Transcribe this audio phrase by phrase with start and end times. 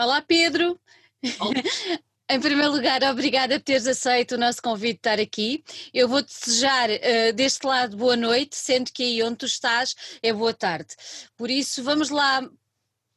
[0.00, 0.80] Olá, Pedro.
[2.30, 5.62] Em primeiro lugar, obrigada por teres aceito o nosso convite de estar aqui.
[5.92, 10.32] Eu vou desejar uh, deste lado boa noite, sendo que aí onde tu estás é
[10.32, 10.96] boa tarde.
[11.36, 12.48] Por isso, vamos lá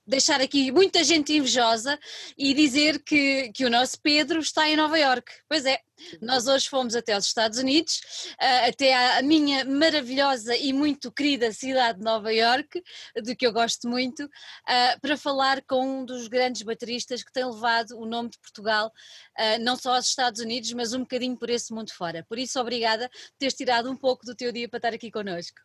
[0.06, 1.98] deixar aqui muita gente invejosa
[2.38, 5.32] e dizer que, que o nosso Pedro está em Nova York.
[5.48, 5.80] Pois é,
[6.22, 8.02] nós hoje fomos até aos Estados Unidos,
[8.34, 12.84] uh, até à minha maravilhosa e muito querida cidade de Nova York,
[13.24, 17.46] de que eu gosto muito, uh, para falar com um dos grandes bateristas que tem
[17.46, 18.92] levado o nome de Portugal,
[19.40, 22.26] uh, não só aos Estados Unidos, mas um bocadinho por esse mundo fora.
[22.28, 25.62] Por isso, obrigada por teres tirado um pouco do teu dia para estar aqui connosco.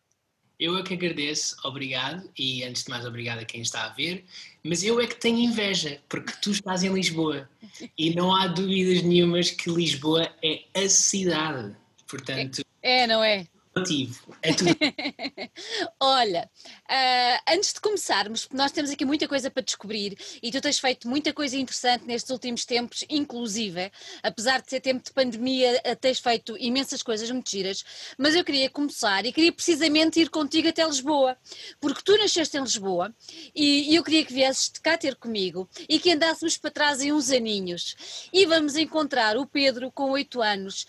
[0.59, 4.25] Eu é que agradeço, obrigado, e antes de mais, obrigado a quem está a ver.
[4.61, 7.49] Mas eu é que tenho inveja, porque tu estás em Lisboa
[7.97, 11.73] e não há dúvidas nenhumas que Lisboa é a cidade.
[12.05, 12.61] Portanto.
[12.81, 13.47] É, não é?
[13.79, 14.37] Motivo.
[14.41, 14.75] É tudo.
[15.99, 16.49] Olha,
[16.89, 21.07] uh, antes de começarmos, nós temos aqui muita coisa para descobrir e tu tens feito
[21.07, 23.91] muita coisa interessante nestes últimos tempos, inclusive,
[24.23, 27.83] apesar de ser tempo de pandemia, eh, tens feito imensas coisas muito giras,
[28.17, 31.37] mas eu queria começar e queria precisamente ir contigo até Lisboa,
[31.79, 33.13] porque tu nasceste em Lisboa
[33.55, 37.29] e, eu queria que viesses cá ter comigo e que andássemos para trás em uns
[37.31, 40.85] aninhos e vamos encontrar o Pedro com oito anos.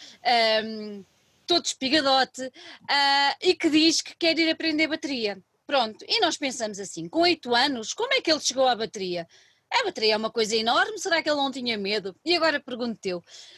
[0.64, 1.04] Um,
[1.50, 5.36] todo espigadote, uh, e que diz que quer ir aprender bateria.
[5.66, 9.26] Pronto, e nós pensamos assim, com oito anos, como é que ele chegou à bateria?
[9.68, 12.14] A bateria é uma coisa enorme, será que ele não tinha medo?
[12.24, 13.10] E agora pergunto-te,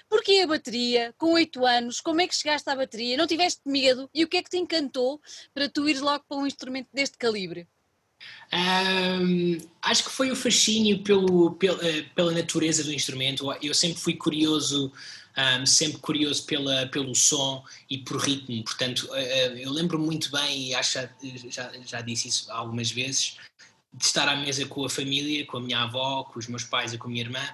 [0.08, 4.08] porquê a bateria, com oito anos, como é que chegaste à bateria, não tiveste medo
[4.14, 5.20] e o que é que te encantou
[5.52, 7.68] para tu ires logo para um instrumento deste calibre?
[8.52, 14.00] Um, acho que foi o fascínio pelo, pela, eh, pela natureza do instrumento, eu sempre
[14.00, 14.92] fui curioso
[15.36, 18.62] um, sempre curioso pela, pelo som e por ritmo.
[18.64, 20.98] Portanto, uh, eu lembro muito bem, e acho
[21.48, 23.36] já, já disse isso algumas vezes,
[23.92, 26.92] de estar à mesa com a família, com a minha avó, com os meus pais
[26.92, 27.46] e com a minha irmã.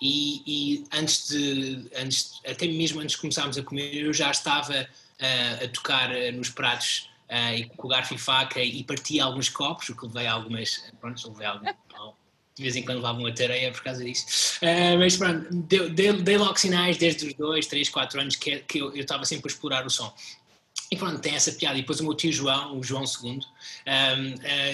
[0.00, 4.82] E, e antes de, antes, até mesmo antes de começarmos a comer, eu já estava
[4.82, 9.48] uh, a tocar nos pratos uh, e com o garfo e faca e partia alguns
[9.48, 11.66] copos, o que levei algumas, pronto, levei algum,
[12.58, 14.58] de vez em quando levavam a tareia por causa disso.
[14.60, 18.58] Uh, mas pronto, dei, dei, dei, logo sinais desde os 2, 3, 4 anos que,
[18.58, 20.12] que eu estava sempre a explorar o som.
[20.90, 21.78] E pronto, tem essa piada.
[21.78, 23.44] E depois o meu tio João, o João II, um, uh,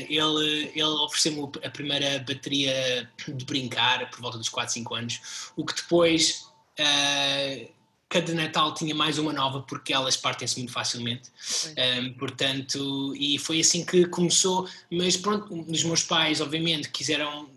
[0.08, 5.20] ele, ele ofereceu-me a primeira bateria de brincar por volta dos 4, 5 anos,
[5.54, 6.46] o que depois.
[6.80, 7.74] Uh,
[8.08, 11.30] cada Natal tinha mais uma nova porque elas partem-se muito facilmente.
[12.00, 14.68] Um, portanto, e foi assim que começou.
[14.88, 17.48] Mas pronto, os meus pais, obviamente, quiseram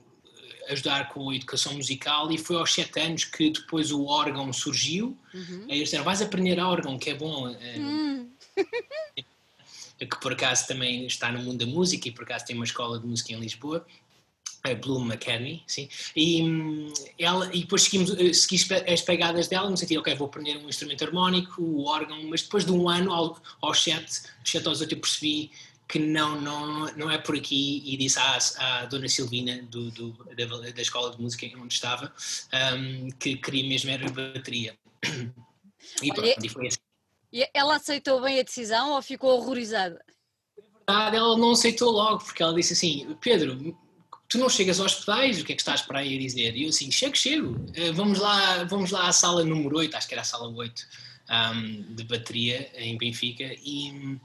[0.69, 5.17] ajudar com a educação musical e foi aos sete anos que depois o órgão surgiu.
[5.33, 5.65] Uhum.
[5.69, 7.47] Aí eles disseram, vais aprender órgão, que é bom.
[7.47, 8.29] Uhum.
[9.97, 12.99] que por acaso também está no mundo da música e por acaso tem uma escola
[12.99, 13.85] de música em Lisboa.
[14.63, 18.57] A Bloom Academy, sim, e, hum, ela, e depois seguimos, eh, segui
[18.91, 22.65] as pegadas dela, no sentido, ok, vou aprender um instrumento harmónico, o órgão, mas depois
[22.65, 25.51] de um ano, ao, aos sete, sete aos oito, eu percebi
[25.87, 30.11] que não, não, não é por aqui e disse à, à dona Silvina do, do
[30.35, 32.13] da, da, escola de música onde estava
[32.75, 34.77] um, que queria mesmo era bateria.
[36.03, 36.77] E, pronto, e foi assim.
[37.31, 40.03] E ela aceitou bem a decisão ou ficou horrorizada?
[40.87, 43.77] Na verdade, ela não aceitou logo, porque ela disse assim: Pedro,
[44.27, 46.55] tu não chegas aos pedais, o que é que estás para aí a dizer?
[46.55, 50.07] E eu assim: chego, chego, eh, vamos lá, vamos lá à sala número 8, acho
[50.07, 50.87] que era a sala 8
[51.29, 54.19] um, de bateria em Benfica, e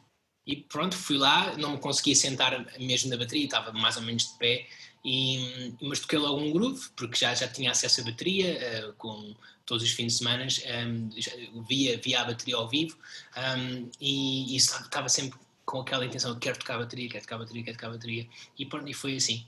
[0.46, 4.32] e pronto, fui lá, não me conseguia sentar mesmo na bateria, estava mais ou menos
[4.32, 4.66] de pé,
[5.04, 9.34] e, mas toquei logo um groove, porque já, já tinha acesso à bateria, uh, com
[9.64, 12.96] todos os fins de semana, um, ehm, via, via a bateria ao vivo,
[13.36, 17.36] um, ehm, e, e, estava sempre com aquela intenção quero tocar a bateria, quero tocar
[17.36, 19.46] a bateria, quero tocar a bateria, e pronto, e foi assim.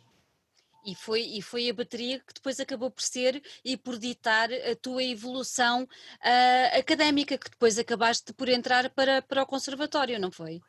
[0.87, 4.77] E foi, e foi a bateria que depois acabou por ser e por ditar a
[4.77, 10.60] tua evolução uh, académica, que depois acabaste por entrar para, para o conservatório, não foi?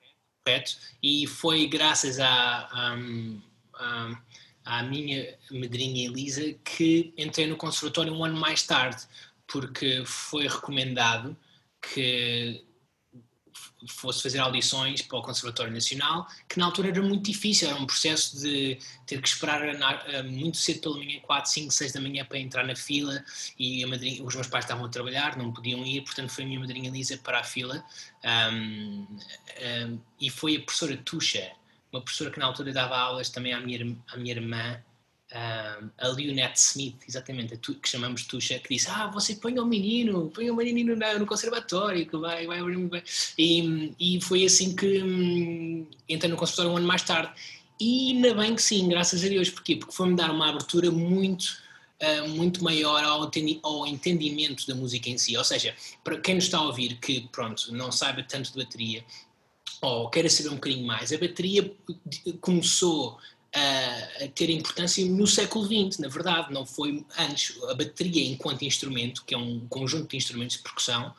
[1.02, 2.70] E foi graças à,
[3.74, 4.22] à,
[4.64, 9.04] à minha madrinha Elisa que entrei no conservatório um ano mais tarde,
[9.48, 11.36] porque foi recomendado
[11.82, 12.64] que
[13.88, 17.86] fosse fazer audições para o Conservatório Nacional, que na altura era muito difícil, era um
[17.86, 19.62] processo de ter que esperar
[20.24, 23.24] muito cedo pela manhã, 4, 5, 6 da manhã para entrar na fila
[23.58, 26.60] e madrinha, os meus pais estavam a trabalhar, não podiam ir, portanto foi a minha
[26.60, 27.84] madrinha Lisa para a fila.
[28.24, 31.52] Um, um, e foi a professora Tuxa,
[31.92, 34.82] uma professora que na altura dava aulas também à minha, à minha irmã,
[35.34, 39.66] um, a Leonette Smith, exatamente, tu, que chamamos Tuxa, que disse: Ah, você põe o
[39.66, 43.04] menino, põe o menino no, no conservatório, que vai, vai abrir bem.
[43.38, 47.32] E, e foi assim que hum, no conservatório um ano mais tarde.
[47.80, 49.50] E ainda bem que sim, graças a Deus.
[49.50, 49.76] Porquê?
[49.76, 51.58] Porque foi-me dar uma abertura muito
[52.02, 53.32] uh, muito maior ao,
[53.64, 55.36] ao, entendimento da música em si.
[55.36, 59.04] Ou seja, para quem nos está a ouvir que, pronto, não saiba tanto de bateria
[59.82, 61.72] ou queira saber um bocadinho mais, a bateria
[62.42, 63.20] começou
[63.56, 67.58] a, ter importância no século XX, na verdade, não foi antes.
[67.70, 71.14] A bateria, enquanto instrumento, que é um conjunto de instrumentos de percussão,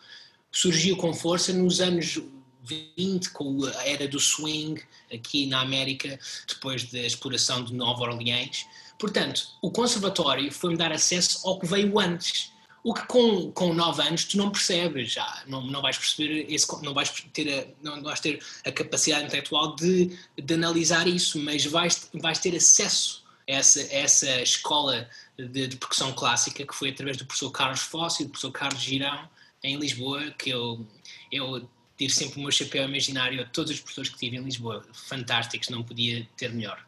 [0.53, 2.21] surgiu com força nos anos
[2.63, 8.67] 20, com a era do swing aqui na América, depois da exploração de Nova Orleans.
[8.99, 12.53] Portanto, o conservatório foi-me dar acesso ao que veio antes.
[12.87, 16.69] O que com, com 9 anos tu não percebes, já não, não vais perceber, esse,
[16.85, 21.65] não, vais ter a, não vais ter a capacidade intelectual de, de analisar isso, mas
[21.67, 26.91] vais, vais ter acesso a essa, a essa escola de, de percussão clássica que foi
[26.91, 29.29] através do professor Carlos Fosse e do professor Carlos Girão
[29.65, 30.87] em Lisboa, que eu,
[31.33, 31.69] eu
[31.99, 35.71] tiro sempre o meu chapéu imaginário a todos os professores que tive em Lisboa, fantásticos,
[35.71, 36.86] não podia ter melhor.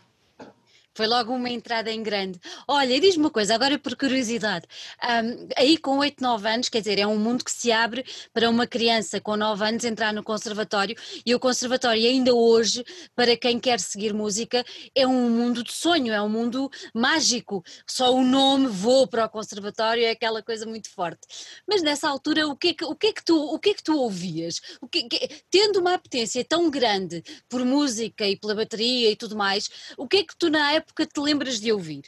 [0.99, 2.41] Foi logo uma entrada em grande.
[2.67, 4.67] Olha, diz-me uma coisa, agora por curiosidade.
[5.01, 8.05] Um, aí com 8, 9 anos, quer dizer, é um mundo que se abre
[8.35, 12.85] para uma criança com 9 anos entrar no conservatório e o conservatório ainda hoje,
[13.15, 17.63] para quem quer seguir música, é um mundo de sonho, é um mundo mágico.
[17.87, 21.21] Só o nome vou para o conservatório é aquela coisa muito forte.
[21.65, 23.75] Mas nessa altura, o que é que, o que, é que, tu, o que, é
[23.75, 24.61] que tu ouvias?
[24.81, 29.37] O que, que, tendo uma apetência tão grande por música e pela bateria e tudo
[29.37, 32.05] mais, o que é que tu na época época te lembras de ouvir?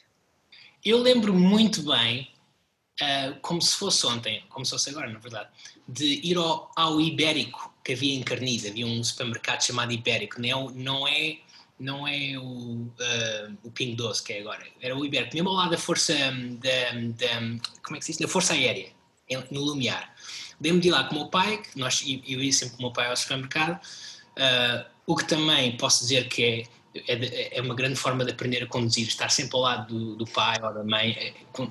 [0.84, 2.28] Eu lembro muito bem,
[3.02, 5.48] uh, como se fosse ontem, como se fosse agora, na verdade,
[5.86, 10.70] de ir ao, ao Ibérico que havia em Carnide, havia um supermercado chamado Ibérico, não,
[10.70, 11.38] não é
[11.78, 15.78] não é o, uh, o Doce que é agora, era o Ibérico, mesmo lado da
[15.78, 17.40] Força, da, da,
[17.82, 18.90] como é que se diz, da Força Aérea,
[19.50, 20.14] no Lumiar.
[20.60, 22.92] Lembro de ir lá com o meu pai, nós, eu ia sempre com o meu
[22.92, 27.96] pai ao supermercado, uh, o que também posso dizer que é é, é, uma grande
[27.96, 31.12] forma de aprender a conduzir, estar sempre ao lado do, do pai ou da mãe.
[31.12, 31.70] É, com,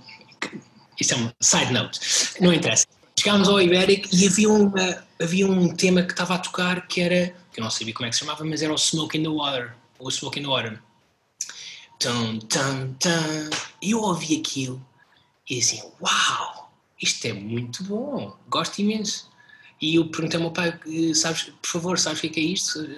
[0.99, 1.99] isso é uma side note,
[2.41, 2.85] não interessa.
[3.17, 7.35] Chegámos ao Ibérico e havia, uma, havia um tema que estava a tocar que era,
[7.51, 9.29] que eu não sabia como é que se chamava, mas era o Smoke in the
[9.29, 10.81] Water, o Smoke in the Water.
[11.99, 13.49] Tum, tum, tum.
[13.81, 14.81] E eu ouvi aquilo
[15.49, 16.71] e assim, uau,
[17.01, 19.29] isto é muito bom, gosto imenso.
[19.81, 20.77] E eu perguntei ao meu pai,
[21.13, 22.89] sabes, por favor, sabes o que é, é isto?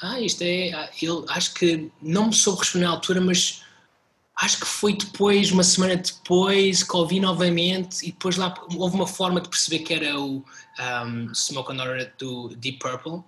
[0.00, 0.72] Ah, isto é.
[0.72, 3.62] Ah, ele, acho que não me soube responder à altura, mas
[4.36, 9.06] acho que foi depois, uma semana depois, que ouvi novamente e depois lá houve uma
[9.06, 10.44] forma de perceber que era o
[11.06, 13.22] um, Smoke on Order do Deep Purple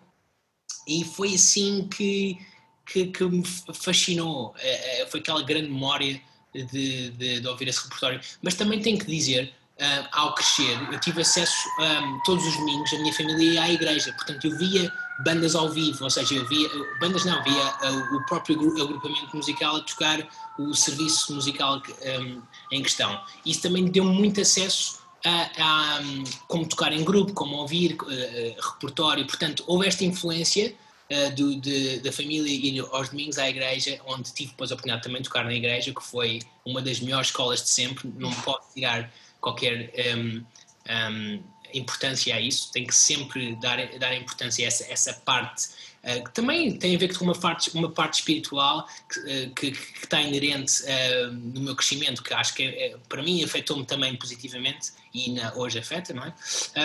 [0.87, 2.39] e foi assim que,
[2.87, 3.45] que, que me
[3.75, 4.55] fascinou.
[4.59, 6.21] É, é, foi aquela grande memória
[6.55, 8.21] de, de, de ouvir esse repertório.
[8.43, 12.93] Mas também tenho que dizer uh, ao crescer, eu tive acesso um, todos os domingos,
[12.93, 14.93] a minha família ia à igreja, portanto eu via
[15.25, 16.69] bandas ao vivo, ou seja, eu via,
[17.01, 20.27] bandas não, via uh, o próprio agrupamento musical a tocar
[20.59, 21.83] o serviço musical
[22.21, 22.43] um,
[22.73, 23.21] em questão.
[23.45, 28.73] Isso também deu muito acesso a, a um, como tocar em grupo, como ouvir uh,
[28.73, 30.75] repertório, portanto houve esta influência
[31.09, 35.05] Uh, do, de, da família ir aos domingos à igreja, onde tive depois a oportunidade
[35.05, 38.75] também de tocar na igreja, que foi uma das melhores escolas de sempre, não posso
[38.75, 39.09] tirar
[39.41, 40.45] qualquer um,
[40.89, 41.43] um,
[41.75, 45.69] importância a isso, tem que sempre dar, dar importância a essa, essa parte
[46.03, 49.71] uh, que também tem a ver com uma parte, uma parte espiritual que, uh, que,
[49.73, 54.17] que, está inerente uh, no meu crescimento, que acho que é, para mim afetou-me também
[54.17, 56.35] positivamente e na, hoje afeta, não é?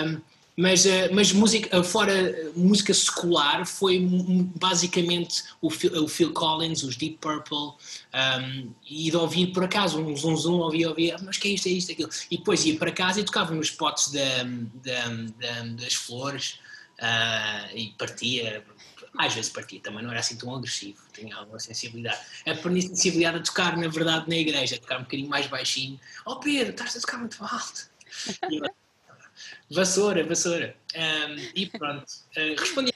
[0.03, 0.21] Um,
[0.57, 4.05] mas, eh, mas música, eh, fora eh, música secular foi
[4.59, 7.73] basicamente o Phil, o Phil Collins, os Deep Purple,
[8.13, 11.67] um, e de ouvir por acaso um zum zum, ouvia, ouvia, mas que é isto,
[11.67, 12.09] é isto, é aquilo.
[12.29, 14.43] E depois ia para casa e tocava nos potes da,
[14.83, 15.07] da,
[15.39, 16.59] da, das flores
[16.99, 18.63] uh, e partia,
[19.17, 22.19] às vezes partia também, não era assim tão agressivo, tinha alguma sensibilidade.
[22.45, 25.99] Aprendi sensibilidade a tocar, na verdade, na igreja, a tocar um bocadinho mais baixinho.
[26.25, 27.89] Oh Pedro, estás a tocar muito alto.
[29.73, 30.75] Vassoura, vassoura.
[30.95, 32.91] Um, e pronto, uh, respondi.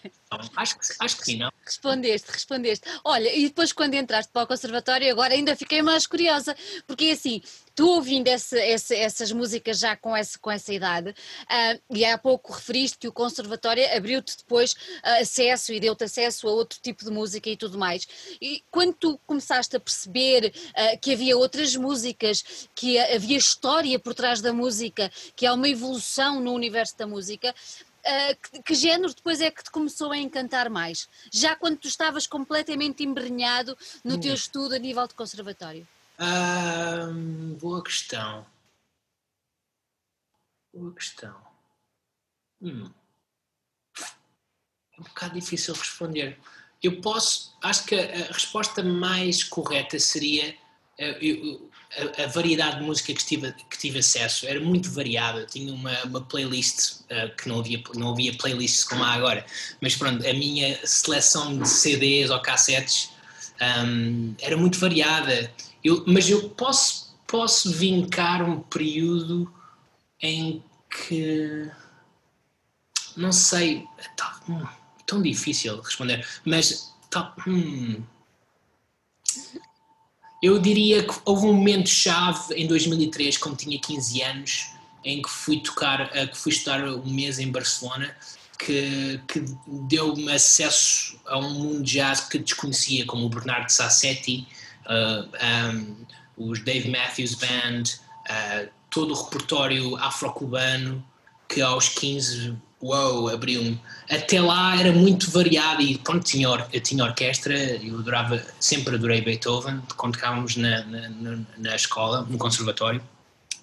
[0.58, 1.52] Acho que, acho que sim, não?
[1.66, 2.88] Respondeste, respondeste.
[3.04, 7.12] Olha, e depois quando entraste para o conservatório, agora ainda fiquei mais curiosa, porque é
[7.12, 7.42] assim,
[7.74, 12.18] tu ouvindo esse, esse, essas músicas já com essa, com essa idade, uh, e há
[12.18, 17.06] pouco referiste que o conservatório abriu-te depois uh, acesso e deu-te acesso a outro tipo
[17.06, 18.08] de música e tudo mais.
[18.42, 24.14] E quando tu começaste a perceber uh, que havia outras músicas, que havia história por
[24.14, 27.54] trás da música, que há uma evolução no universo da música,
[28.06, 31.10] Uh, que, que, género depois é que te começou a encantar mais?
[31.32, 34.20] Já quando tu estavas completamente embrenhado no hum.
[34.20, 35.88] teu estudo a nível de conservatório?
[37.60, 38.46] boa questão.
[40.74, 41.36] Boa questão.
[42.62, 42.92] Hum.
[43.98, 46.40] É um bocado difícil responder.
[46.82, 50.56] Eu posso, acho que a resposta mais correta seria
[50.98, 51.72] eu,
[52.24, 55.42] a, variedade de música que tive, que tive acesso era muito variada.
[55.42, 59.46] Eu tinha uma, uma playlist uh, que não havia, não havia playlists como há agora,
[59.82, 63.10] mas pronto, a minha seleção de CDs ou cassetes
[63.62, 65.52] um, era muito variada.
[65.84, 69.52] Eu, mas eu posso, posso vincar um período
[70.22, 71.70] em que
[73.16, 73.86] não sei,
[74.18, 74.66] tá, hum,
[75.06, 78.04] tão difícil responder, mas tá, hum,
[80.46, 84.70] eu diria que houve um momento chave em 2003, quando tinha 15 anos,
[85.04, 88.16] em que fui tocar, eh, que fui estudar um mês em Barcelona,
[88.60, 94.48] que, que deu-me acesso a um mundo de jazz que desconhecia, como o Bernardo Sassetti,
[94.86, 95.96] uh, um,
[96.38, 97.84] os Dave Matthews Band,
[98.30, 101.04] uh, todo o repertório afro-cubano,
[101.50, 102.56] que aos 15
[102.86, 103.80] uau, abriu-me.
[104.10, 109.22] Até lá era muito variado e pronto, tinha, or, tinha orquestra, eu adorava, sempre adorei
[109.22, 113.02] Beethoven, quando tocávamos na, na, na, escola, no conservatório.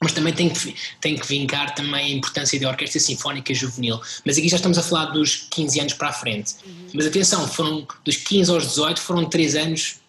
[0.01, 4.01] Mas também tem que, tem que vincar também a importância da orquestra sinfónica juvenil.
[4.27, 6.57] Mas aqui já estamos a falar dos 15 anos para a frente.
[6.67, 6.89] Uhum.
[6.93, 10.01] Mas atenção, foram dos 15 aos 18, foram 3 anos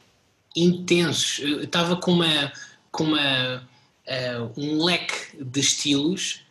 [0.55, 1.39] intensos.
[1.43, 2.51] Eu estava com uma,
[2.91, 3.57] com uma,
[4.07, 6.43] uh, um leque de estilos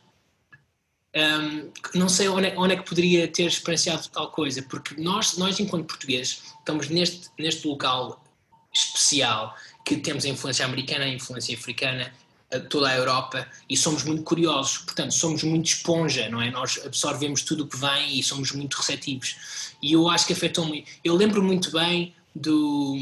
[1.15, 5.37] um, não sei onde é, onde é, que poderia ter experienciado tal coisa, porque nós,
[5.37, 8.23] nós enquanto portugueses, estamos neste, neste local
[8.73, 9.55] especial
[9.85, 12.13] que temos a influência americana, a influência africana,
[12.61, 16.51] toda a Europa e somos muito curiosos, portanto somos muito esponja, não é?
[16.51, 19.75] Nós absorvemos tudo o que vem e somos muito receptivos.
[19.81, 20.85] E eu acho que afetou-me.
[21.03, 22.99] Eu lembro muito bem do,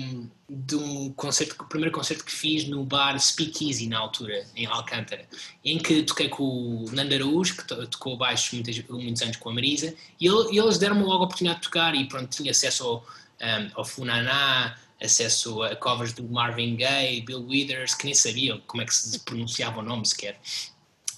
[0.48, 5.26] do concerto, o primeiro concerto que fiz no bar Speakeasy na altura, em Alcântara,
[5.64, 9.54] em que toquei com o Nando Araújo, que tocou baixo muitos, muitos anos com a
[9.54, 12.84] Marisa, e, ele, e eles deram-me logo a oportunidade de tocar e pronto, tinha acesso
[12.84, 12.96] ao,
[13.40, 18.82] um, ao Funaná, acesso a covers do Marvin Gaye, Bill Withers, que nem sabia como
[18.82, 20.38] é que se pronunciava o nome sequer.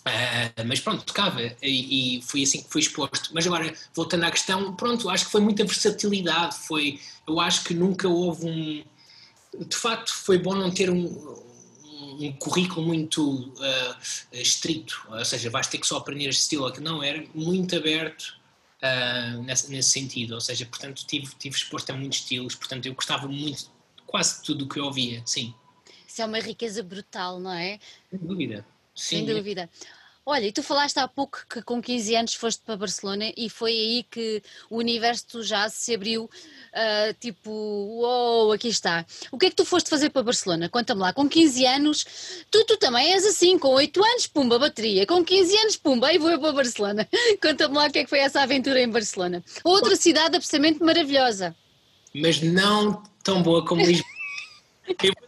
[0.02, 3.30] Uh, mas pronto, tocava e, e foi assim que fui exposto.
[3.32, 6.56] Mas agora, voltando à questão, pronto, acho que foi muita versatilidade.
[6.66, 8.84] Foi, eu acho que nunca houve um.
[9.66, 11.04] De facto, foi bom não ter um,
[12.18, 13.96] um currículo muito uh,
[14.32, 16.72] estrito, ou seja, vais ter que só aprender este estilo.
[16.72, 18.34] Que não, era muito aberto
[18.82, 20.34] uh, nesse, nesse, sentido.
[20.34, 23.70] Ou seja, portanto, tive, tive exposto a muitos estilos, portanto, eu gostava muito
[24.06, 25.54] quase tudo o que eu ouvia, sim.
[26.06, 27.78] Isso é uma riqueza brutal, não é?
[28.10, 28.66] Sem dúvida.
[28.94, 29.16] Sim.
[29.16, 29.70] Sem dúvida.
[30.24, 33.72] Olha, e tu falaste há pouco que com 15 anos foste para Barcelona e foi
[33.72, 39.04] aí que o universo do jazz se abriu, uh, tipo, uou, wow, aqui está.
[39.32, 40.68] O que é que tu foste fazer para Barcelona?
[40.68, 42.06] Conta-me lá, com 15 anos,
[42.52, 46.18] tu, tu também és assim, com 8 anos, pumba, bateria, com 15 anos, pumba, e
[46.18, 47.08] vou para Barcelona.
[47.42, 49.42] Conta-me lá o que é que foi essa aventura em Barcelona.
[49.64, 51.56] Outra cidade absolutamente maravilhosa.
[52.14, 54.06] Mas não tão boa como Lisboa.
[55.02, 55.12] eu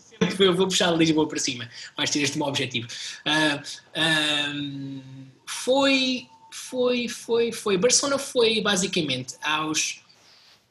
[0.55, 2.89] vou puxar Lisboa para cima, vais ter este meu objetivo.
[3.27, 5.03] Uh,
[5.47, 7.79] foi, foi, foi, foi.
[7.79, 10.01] Barcelona foi basicamente aos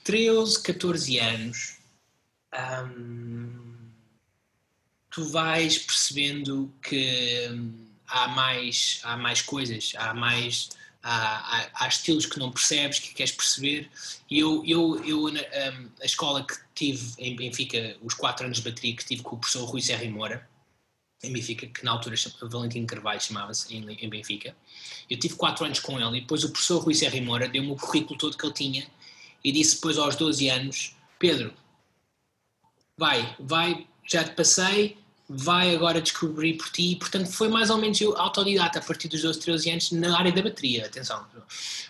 [0.03, 1.77] 13, 14 anos.
[2.53, 3.73] Um,
[5.09, 7.49] tu vais percebendo que
[8.07, 10.69] há mais, há mais coisas, há mais
[11.03, 13.91] há, há, estilos que não percebes, que queres perceber.
[14.29, 18.69] E eu, eu, eu um, a escola que tive em Benfica, os quatro anos de
[18.69, 20.49] bateria que tive com o professor Rui Serra Moura,
[21.21, 24.55] em Benfica, que na altura Valentim Carvalho chamava-se em, em, Benfica.
[25.09, 27.75] Eu tive quatro anos com ele e depois o professor Rui Serra Moura deu-me o
[27.75, 28.87] currículo todo que ele tinha
[29.43, 31.53] e disse depois aos 12 anos, Pedro,
[32.97, 34.97] vai, vai, já te passei,
[35.35, 39.21] vai agora descobrir por ti, portanto foi mais ou menos eu autodidata a partir dos
[39.21, 41.25] 12, 13 anos na área da bateria, atenção.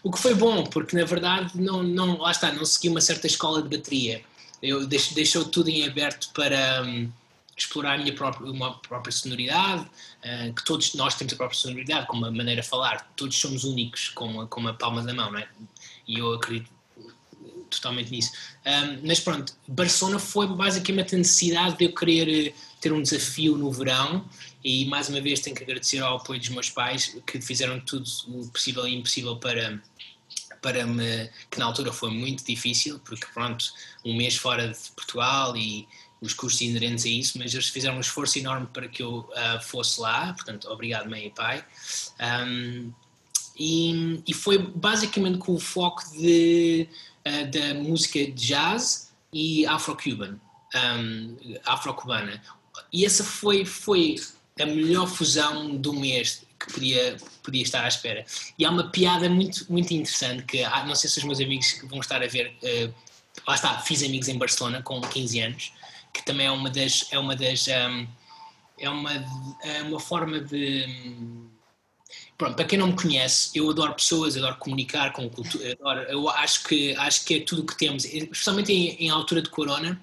[0.02, 3.28] O que foi bom, porque na verdade não, não lá está, não segui uma certa
[3.28, 4.24] escola de bateria,
[4.62, 7.12] eu deixo, deixou tudo em aberto para um,
[7.58, 12.08] explorar a minha própria, uma própria sonoridade, uh, que todos nós temos a própria sonoridade,
[12.08, 15.32] com uma maneira de falar, todos somos únicos com a, com a palma da mão,
[15.32, 15.48] não é?
[16.08, 16.72] E eu acredito
[17.70, 18.32] totalmente nisso.
[18.66, 23.72] Um, mas pronto, Barcelona foi basicamente a necessidade de eu querer ter um desafio no
[23.72, 24.28] verão.
[24.62, 28.06] E mais uma vez tenho que agradecer ao apoio dos meus pais que fizeram tudo
[28.28, 29.82] o possível e impossível para
[30.62, 33.66] para me que na altura foi muito difícil porque pronto
[34.06, 35.86] um mês fora de Portugal e
[36.22, 39.62] os custos inerentes a isso mas eles fizeram um esforço enorme para que eu uh,
[39.62, 40.34] fosse lá.
[40.34, 41.66] Portanto obrigado mãe e pai.
[42.48, 42.94] Um,
[43.58, 46.88] e, e, foi basicamente com o foco de,
[47.28, 50.40] uh, da música jazz e afro-cuban
[50.74, 52.42] um, afro-cubana
[52.92, 54.16] e essa foi, foi
[54.60, 58.25] a melhor fusão do mês que podia, podia estar à espera.
[58.58, 61.82] E há uma piada muito, muito interessante que ah, não sei se os meus amigos
[61.90, 62.56] vão estar a ver.
[62.63, 62.94] Uh,
[63.48, 65.74] lá está, fiz amigos em Barcelona com 15 anos,
[66.13, 68.08] que também é uma das, é uma das, um,
[68.78, 69.12] é uma,
[69.63, 70.86] é uma forma de.
[72.38, 76.30] Pronto, para quem não me conhece, eu adoro pessoas, adoro comunicar com cultura, adoro, eu
[76.30, 80.02] acho que, acho que é tudo o que temos, especialmente em, em altura de corona,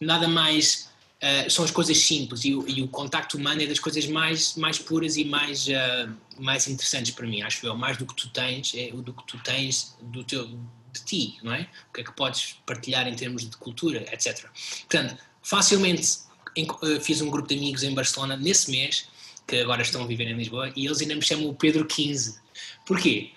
[0.00, 0.88] nada mais
[1.22, 4.56] uh, são as coisas simples e o, e o, contacto humano é das coisas mais,
[4.56, 8.28] mais puras e mais, uh, mais interessantes para mim, acho eu, mais do que tu
[8.28, 11.68] tens, é do que tu tens do teu, de ti, não é?
[11.90, 14.48] O que é que podes partilhar em termos de cultura, etc.
[14.88, 16.24] Portanto, facilmente
[16.56, 19.08] eh, fiz um grupo de amigos em Barcelona nesse mês,
[19.46, 22.40] que agora estão a viver em Lisboa, e eles ainda me chamam o Pedro 15.
[22.86, 23.32] Porquê?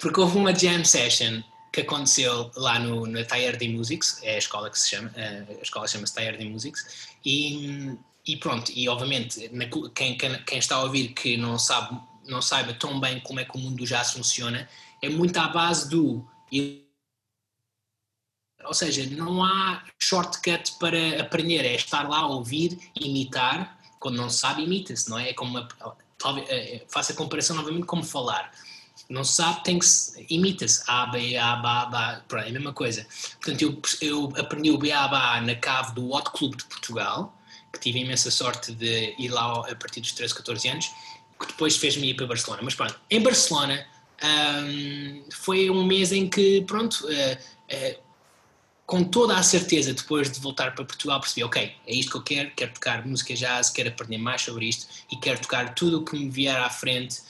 [0.00, 4.70] Porque houve uma jam session que aconteceu lá no, na de Musics, é a escola
[4.70, 9.64] que se chama, a escola chama-se de Musics, e, e pronto, e obviamente na,
[9.94, 11.98] quem, quem, está a ouvir que não sabe
[12.28, 14.68] não saiba tão bem como é que o mundo do jazz funciona,
[15.00, 16.24] é muito à base do
[18.64, 24.30] ou seja, não há shortcut para aprender, é estar lá a ouvir, imitar, quando não
[24.30, 25.30] sabe, imita-se, não é?
[25.30, 25.68] É como uma,
[26.48, 28.52] é, é, a comparação novamente como falar.
[29.12, 30.82] Não se sabe, tem que se, imita-se.
[30.86, 33.06] A, B, A, B, B, pronto, é a mesma coisa.
[33.42, 37.38] Portanto, eu, eu aprendi o B, A, B na cave do Hot Club de Portugal,
[37.70, 40.90] que tive a imensa sorte de ir lá a partir dos 13, 14 anos,
[41.38, 42.62] que depois fez-me ir para Barcelona.
[42.64, 43.86] Mas pronto, em Barcelona
[44.64, 48.02] um, foi um mês em que, pronto, uh, uh,
[48.86, 52.22] com toda a certeza, depois de voltar para Portugal, percebi: ok, é isto que eu
[52.22, 56.04] quero, quero tocar música jazz, quero aprender mais sobre isto e quero tocar tudo o
[56.04, 57.20] que me vier à frente,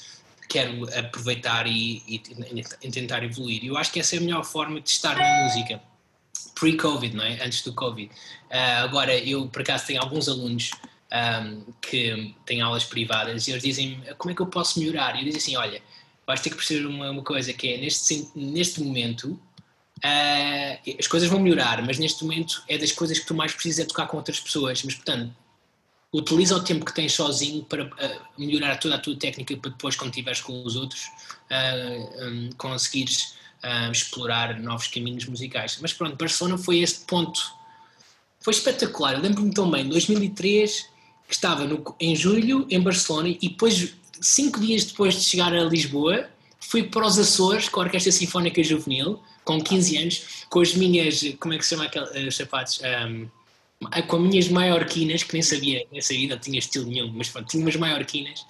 [0.49, 2.23] quero aproveitar e, e,
[2.83, 3.65] e tentar evoluir.
[3.65, 5.81] Eu acho que essa é a melhor forma de estar na música.
[6.55, 7.43] Pre-Covid, não é?
[7.45, 8.11] Antes do Covid.
[8.13, 10.71] Uh, agora, eu por acaso tenho alguns alunos
[11.13, 15.17] um, que têm aulas privadas e eles dizem como é que eu posso melhorar?
[15.17, 15.83] E eu digo assim: olha,
[16.27, 19.39] vais ter que perceber uma, uma coisa que é neste, neste momento
[20.05, 23.85] Uh, as coisas vão melhorar, mas neste momento é das coisas que tu mais precisas
[23.85, 24.83] é tocar com outras pessoas.
[24.83, 25.33] Mas, portanto,
[26.13, 27.91] utiliza o tempo que tens sozinho para uh,
[28.39, 31.07] melhorar toda a tua técnica para depois, quando estiveres com os outros,
[31.51, 33.41] uh, um, conseguires
[33.93, 35.79] explorar novos caminhos musicais.
[35.81, 37.41] Mas pronto, Barcelona foi este ponto.
[38.41, 39.21] Foi espetacular.
[39.21, 40.89] Lembro-me tão bem, 2003,
[41.29, 45.63] que estava no, em julho em Barcelona e depois, cinco dias depois de chegar a
[45.63, 50.75] Lisboa, fui para os Açores com a Orquestra Sinfónica Juvenil com 15 anos, com as
[50.75, 52.81] minhas, como é que se chama aqueles sapatos?
[52.81, 53.29] Um,
[54.07, 57.49] com as minhas maiorquinas, que nem sabia, nem sabia, não tinha estilo nenhum, mas pronto,
[57.49, 58.47] tinha umas maiorquinas.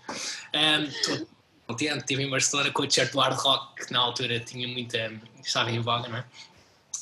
[0.54, 1.32] Um,
[1.66, 5.12] contente, estive em Barcelona com o t-shirt do hard rock, que na altura tinha muita,
[5.42, 6.24] estava em voga, não é?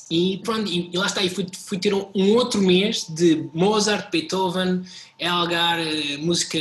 [0.09, 3.49] E pronto, e, e lá está, e fui, fui ter um, um, outro mês de
[3.53, 4.83] Mozart, Beethoven,
[5.17, 6.57] Elgar, uh, música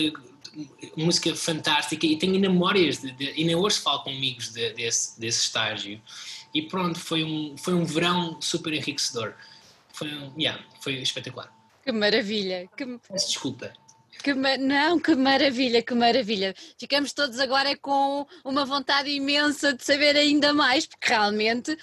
[0.97, 5.43] música fantástica e tenho memórias de, de, nem hoje falo com amigos de, desse, desse
[5.43, 6.01] estágio
[6.53, 9.35] e pronto, foi um, foi um verão super enriquecedor.
[9.93, 11.53] Foi, um, yeah, foi espetacular.
[11.91, 12.69] Que maravilha!
[12.77, 12.87] Que...
[13.09, 13.73] Peço desculpa.
[14.23, 16.55] Que, não, que maravilha, que maravilha.
[16.79, 21.77] Ficamos todos agora com uma vontade imensa de saber ainda mais, porque realmente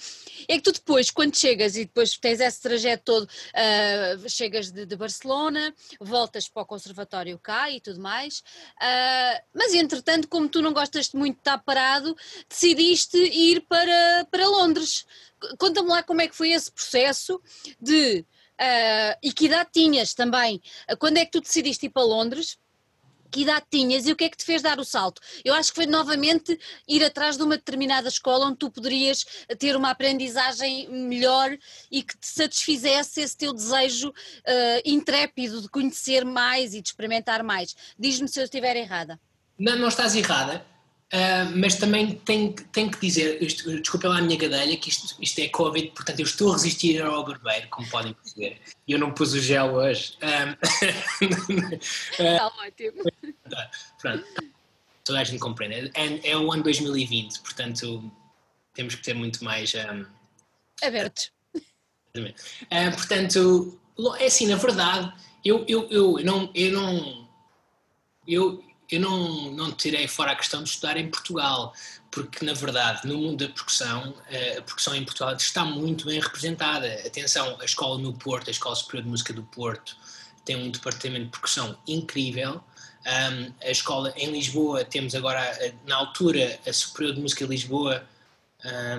[0.47, 4.85] é que tu depois, quando chegas e depois tens esse trajeto todo, uh, chegas de,
[4.85, 8.39] de, Barcelona, voltas para o conservatório cá e tudo mais,
[8.77, 12.15] uh, mas entretanto, como tu não gostas muito de estar parado,
[12.47, 15.05] decidiste ir para, para Londres.
[15.57, 17.41] Conta-me lá como é que foi esse processo
[17.81, 18.25] de
[18.59, 20.61] Uh, e que idade tinhas também?
[20.91, 22.57] Uh, quando é que tu decidiste ir para Londres?
[23.29, 25.21] Que idade tinhas e o que é que te fez dar o salto?
[25.43, 29.25] Eu acho que foi novamente ir atrás de uma determinada escola onde tu poderias
[29.59, 31.55] ter uma aprendizagem melhor
[31.91, 34.13] e que te satisfizesse esse teu desejo uh,
[34.85, 37.75] intrépido de conhecer mais e de experimentar mais.
[37.99, 39.19] Diz-me se eu estiver errada.
[39.59, 40.65] Não, não estás errada.
[41.13, 45.15] Uh, mas também tenho, tenho que dizer, isto, desculpa lá a minha gadelha, que isto,
[45.21, 48.59] isto é Covid, portanto eu estou a resistir ao barbeiro, como podem perceber.
[48.85, 50.17] E eu não pus o gel hoje.
[50.19, 50.57] Está
[52.51, 53.03] uh, ótimo.
[54.01, 54.25] Pronto,
[55.05, 55.91] toda a gente compreende.
[55.93, 58.11] É, é o ano 2020, portanto
[58.73, 59.73] temos que ter muito mais.
[59.75, 60.05] Um,
[60.83, 61.31] Abertos.
[62.15, 63.79] Uh, portanto,
[64.19, 65.13] é assim, na verdade,
[65.45, 66.51] eu, eu, eu não.
[66.53, 67.27] Eu não
[68.27, 71.73] eu, eu não, não tirei fora a questão de estudar em Portugal,
[72.09, 76.19] porque na verdade no mundo da percussão, eh, a percussão em Portugal está muito bem
[76.19, 76.87] representada.
[77.05, 79.97] Atenção, a escola no Porto, a Escola Superior de Música do Porto,
[80.45, 82.63] tem um departamento de percussão incrível.
[83.05, 87.51] Um, a escola em Lisboa, temos agora, eh, na altura, a Superior de Música de
[87.51, 88.03] Lisboa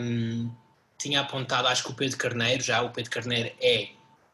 [0.00, 0.50] um,
[0.98, 3.90] tinha apontado, acho que o Pedro Carneiro, já o Pedro Carneiro é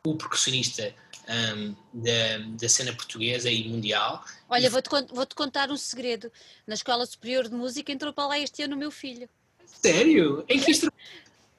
[0.06, 0.94] o percussionista
[1.28, 4.24] um, da, da, cena portuguesa e mundial.
[4.48, 6.30] Olha, vou-te vou -te contar um segredo.
[6.66, 9.28] Na Escola Superior de Música entrou para lá este ano o meu filho.
[9.66, 10.44] Sério?
[10.48, 10.94] Em que instrumento?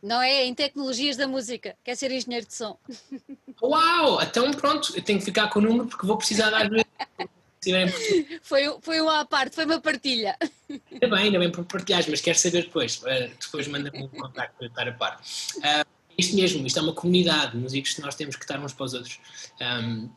[0.01, 1.75] Não é, em tecnologias da música.
[1.83, 2.77] Quer ser engenheiro de som.
[3.61, 4.21] Uau!
[4.21, 6.69] Então pronto, eu tenho que ficar com o número porque vou precisar dar
[8.43, 10.37] foi, foi uma parte, foi uma partilha.
[10.69, 12.97] Ainda bem, ainda bem por partilhares, mas quero saber depois.
[12.97, 15.21] Uh, depois manda-me um contacto para estar a par.
[15.57, 18.85] Uh, isto mesmo, isto é uma comunidade, músicos que nós temos que estar uns para
[18.85, 19.19] os outros,
[19.61, 20.09] um,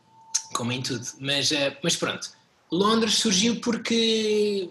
[0.53, 1.05] como em tudo.
[1.19, 2.29] Mas, uh, mas pronto,
[2.71, 4.69] Londres surgiu porque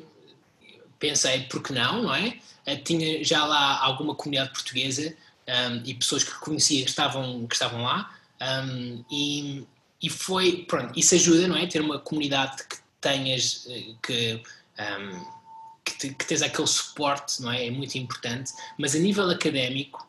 [0.98, 2.38] pensei, porque não, não é?
[2.84, 5.14] tinha já lá alguma comunidade portuguesa
[5.48, 8.14] um, e pessoas que conhecia que estavam, que estavam lá.
[8.40, 9.66] Um, e,
[10.02, 11.66] e foi, pronto, isso ajuda, não é?
[11.66, 14.42] Ter uma comunidade que tenhas, eh, que,
[15.84, 17.66] que, te, que tens aquele suporte, não é?
[17.66, 18.52] É muito importante.
[18.78, 20.07] Mas a nível académico,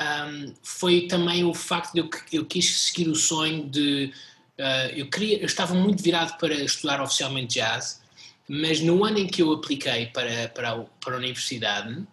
[0.00, 4.12] um, foi também o facto de eu, eu quis seguir o sonho de.
[4.58, 8.00] Uh, eu, queria, eu estava muito virado para estudar oficialmente jazz,
[8.48, 12.06] mas no ano em que eu apliquei para, para, a, para a universidade, uh,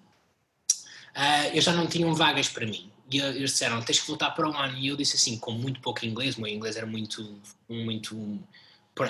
[1.53, 2.91] eu já não tinham vagas para mim.
[3.11, 4.77] E eles disseram tens que voltar para o ano.
[4.77, 8.39] E eu disse assim com muito pouco inglês o meu inglês era muito muito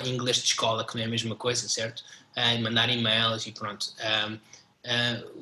[0.06, 2.04] inglês de escola que não é a mesma coisa certo?
[2.36, 3.92] Uh, mandar e-mails e pronto.
[3.98, 4.38] Uh,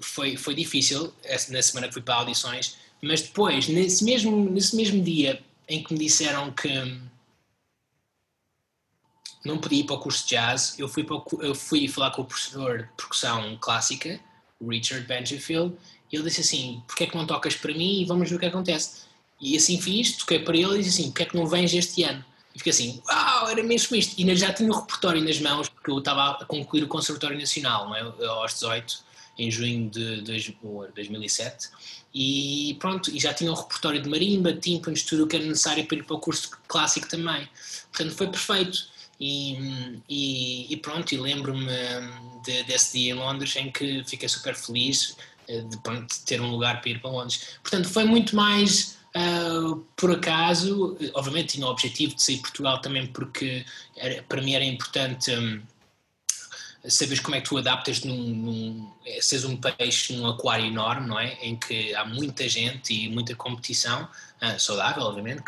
[0.00, 1.14] foi foi difícil.
[1.50, 5.92] Na semana que fui para audições mas depois nesse mesmo nesse mesmo dia em que
[5.92, 6.68] me disseram que
[9.44, 12.10] não podia ir para o curso de jazz eu fui para o, eu fui falar
[12.10, 14.20] com o professor de percussão clássica
[14.60, 15.76] Richard Benjafield
[16.10, 18.38] e ele disse assim: Porquê é que não tocas para mim e vamos ver o
[18.38, 19.02] que acontece?
[19.40, 22.02] E assim fiz, toquei para ele e disse assim: Porquê é que não vens este
[22.02, 22.24] ano?
[22.54, 24.18] E fiquei assim: Uau, era mesmo isto.
[24.18, 27.88] E já tinha o repertório nas mãos, porque eu estava a concluir o Conservatório Nacional,
[27.88, 28.26] não é?
[28.26, 29.04] aos 18,
[29.38, 31.68] em junho de 2007.
[32.14, 35.86] E pronto, e já tinha o repertório de marimba, tímpanos, tudo o que era necessário
[35.86, 37.48] para ir para o curso clássico também.
[37.92, 38.98] Portanto, foi perfeito.
[39.20, 41.66] E, e, e pronto, e lembro-me
[42.44, 45.16] de, desse dia em Londres em que fiquei super feliz
[45.48, 47.58] eh, de, pronto, ter um lugar para ir para Londres.
[47.62, 52.80] Portanto, foi muito mais uh, por acaso, obviamente tinha o objetivo de sair de Portugal
[52.80, 53.64] também porque
[53.96, 55.60] era, para mim era importante um,
[56.86, 61.08] saberes como é que tu adaptas num, num eh, seres um peixe num aquário enorme,
[61.08, 61.34] não é?
[61.42, 65.42] Em que há muita gente e muita competição, uh, saudável, obviamente,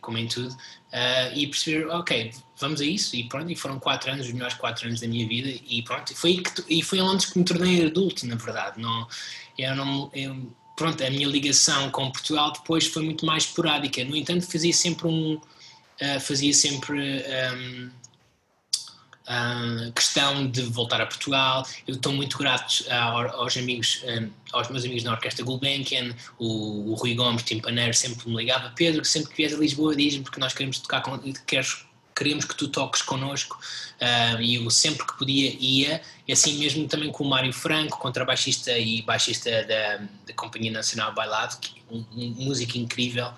[0.00, 4.10] como em tudo, uh, e perceber, ok, vamos a isso, e pronto, e foram quatro
[4.10, 7.00] anos, os melhores quatro anos da minha vida, e pronto, e foi, que, e foi
[7.00, 9.06] Londres que me tornei adulto, na verdade, não,
[9.56, 14.16] eu não, eu, pronto, a minha ligação com Portugal depois foi muito mais esporádica, no
[14.16, 17.90] entanto fazia sempre um, uh, fazia sempre um,
[19.28, 21.66] uh, questão de voltar a Portugal.
[21.86, 22.84] Eu estou muito grato
[23.34, 28.28] aos amigos, um, aos meus amigos na Orquestra Gulbenkian, o, o Rui Gomes, timpaneiro, sempre
[28.28, 31.84] me ligava, Pedro, sempre que vieres a Lisboa diz-me porque nós queremos tocar, com, queres,
[32.14, 33.58] queremos que tu toques connosco
[34.00, 37.98] uh, e eu sempre que podia ia, e assim mesmo também com o Mário Franco,
[37.98, 39.96] contrabaixista e baixista da,
[40.26, 43.30] da Companhia Nacional Bailado, que, é um, um músico incrível,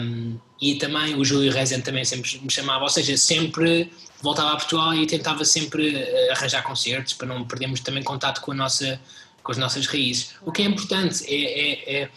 [0.00, 4.56] um, e também o Júlio Rezende também sempre me chamava, ou seja, sempre voltava a
[4.56, 9.00] Portugal e tentava sempre uh, arranjar concertos para não perdermos também contato com, a nossa,
[9.42, 10.34] com as nossas raízes.
[10.42, 12.10] O que é importante é, é, é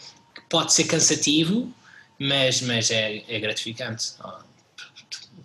[0.48, 1.72] pode ser cansativo,
[2.18, 4.12] mas, mas é, é gratificante.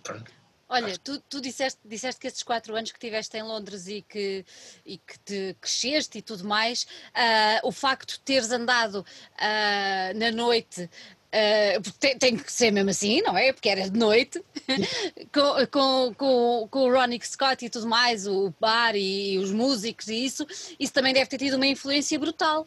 [0.08, 0.32] Pronto.
[0.70, 4.44] Olha, tu, tu disseste, disseste que esses quatro anos que tiveste em Londres e que,
[4.84, 10.30] e que te cresceste e tudo mais, uh, o facto de teres andado uh, na
[10.30, 10.88] noite
[11.28, 13.52] Uh, tem, tem, que ser mesmo assim, não é?
[13.52, 14.42] Porque era de noite,
[15.30, 19.52] com, com, com, com, o Ronnie Scott e tudo mais, o bar e, e, os
[19.52, 20.46] músicos e isso,
[20.80, 22.66] isso também deve ter tido uma influência brutal.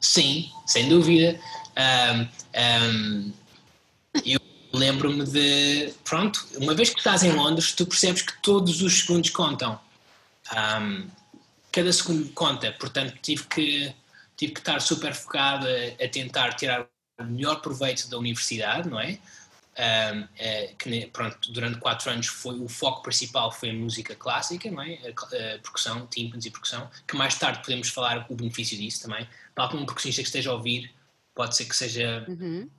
[0.00, 1.40] Sim, sem dúvida.
[1.76, 2.22] Um,
[2.84, 3.32] um,
[4.24, 4.38] eu
[4.76, 5.92] lembro-me de.
[6.04, 9.80] Pronto, uma vez que estás em Londres, tu percebes que todos os segundos contam.
[10.52, 11.08] Um,
[11.72, 13.94] cada segundo conta, portanto tive que,
[14.36, 16.86] tive que estar super focado a, a tentar tirar
[17.18, 19.18] o melhor proveito da universidade, não é?
[19.78, 24.70] Um, é, que pronto, durante quatro anos foi o foco principal foi a música clássica,
[24.70, 24.98] não é?
[25.04, 29.28] A, a percussão, tímpanos e percussão, que mais tarde podemos falar o benefício disso também.
[29.54, 30.94] Para algum percussionista que esteja a ouvir,
[31.34, 32.70] pode ser que seja, uhum.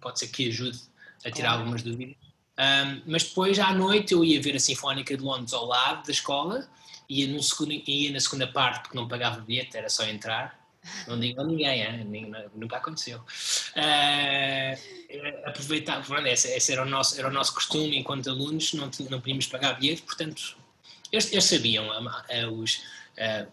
[0.00, 0.78] Pode ser que ajude
[1.24, 1.58] a tirar claro.
[1.60, 2.16] algumas dúvidas.
[2.58, 6.10] Um, mas depois à noite eu ia ver a Sinfónica de Londres ao lado da
[6.10, 6.68] escola,
[7.08, 10.58] ia, segundo, ia na segunda parte porque não pagava bilhete, era só entrar
[11.06, 12.32] não digo a ninguém, hein?
[12.54, 13.18] nunca aconteceu.
[13.76, 18.90] Uh, aproveitar, pronto, esse, esse, era, o nosso, era o nosso costume enquanto alunos, não,
[19.10, 20.56] não podíamos pagar bilhete, portanto,
[21.10, 21.88] eles, eles sabiam,
[22.52, 23.46] os, uh,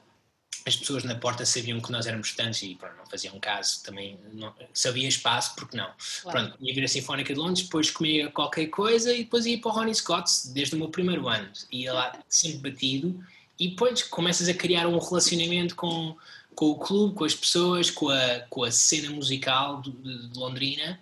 [0.65, 4.19] as pessoas na porta sabiam que nós éramos tantos e pronto, não faziam caso também,
[4.33, 5.89] não, se havia espaço, porque não.
[6.21, 6.49] Claro.
[6.49, 9.71] Pronto, ia vir a Sinfónica de Londres, depois comia qualquer coisa e depois ia para
[9.71, 11.49] o Ronnie Scott desde o meu primeiro ano.
[11.71, 13.23] Ia lá sempre batido
[13.59, 16.15] e depois começas a criar um relacionamento com
[16.55, 19.91] com o clube, com as pessoas, com a, com a cena musical de,
[20.29, 20.99] de Londrina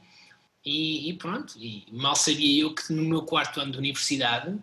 [0.66, 4.58] e, e, pronto, e mal sabia eu que no meu quarto ano de universidade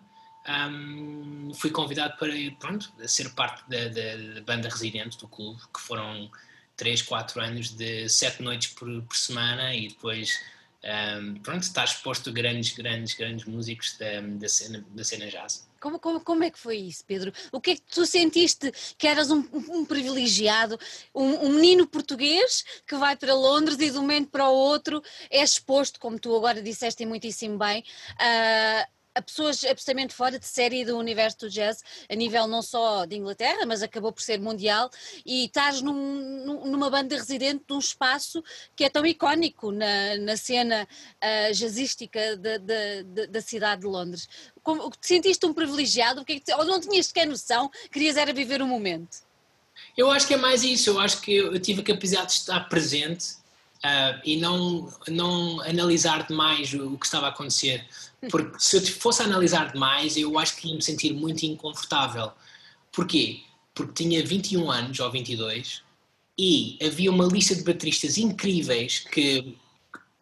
[0.47, 5.79] um, fui convidado para pronto, ser parte da, da, da, banda residente do clube, que
[5.79, 6.29] foram
[6.75, 10.39] 3, 4 anos de 7 noites por, por semana e depois
[10.83, 15.69] um, pronto, estar exposto a grandes, grandes, grandes músicos da, da, cena, da cena jazz.
[15.79, 17.31] Como, como, como é que foi isso, Pedro?
[17.51, 20.79] O que é que tu sentiste que eras um, um privilegiado,
[21.13, 25.03] um, um, menino português que vai para Londres e de um momento para o outro
[25.29, 27.83] é exposto, como tu agora disseste muitíssimo bem,
[28.19, 33.05] a a pessoas absolutamente fora de série do universo do jazz, a nível não só
[33.05, 34.89] de Inglaterra, mas acabou por ser mundial,
[35.25, 38.43] e estás num, numa banda residente de um espaço
[38.75, 43.87] que é tão icónico na, na cena uh, jazzística de, de, de, da cidade de
[43.87, 44.29] Londres.
[44.63, 46.23] Como, te sentiste um privilegiado?
[46.23, 49.17] Porque, é ou não tinhas sequer noção, querias era viver o momento?
[49.97, 52.61] Eu acho que é mais isso, eu acho que eu tive a capacidade de estar
[52.69, 53.33] presente
[53.83, 57.85] uh, e não, não analisar demais o, o que estava a acontecer.
[58.29, 62.31] Porque se eu fosse analisar demais, eu acho que ia me sentir muito inconfortável.
[62.91, 63.41] Porquê?
[63.73, 65.81] Porque tinha 21 anos ou 22
[66.37, 69.57] e havia uma lista de bateristas incríveis que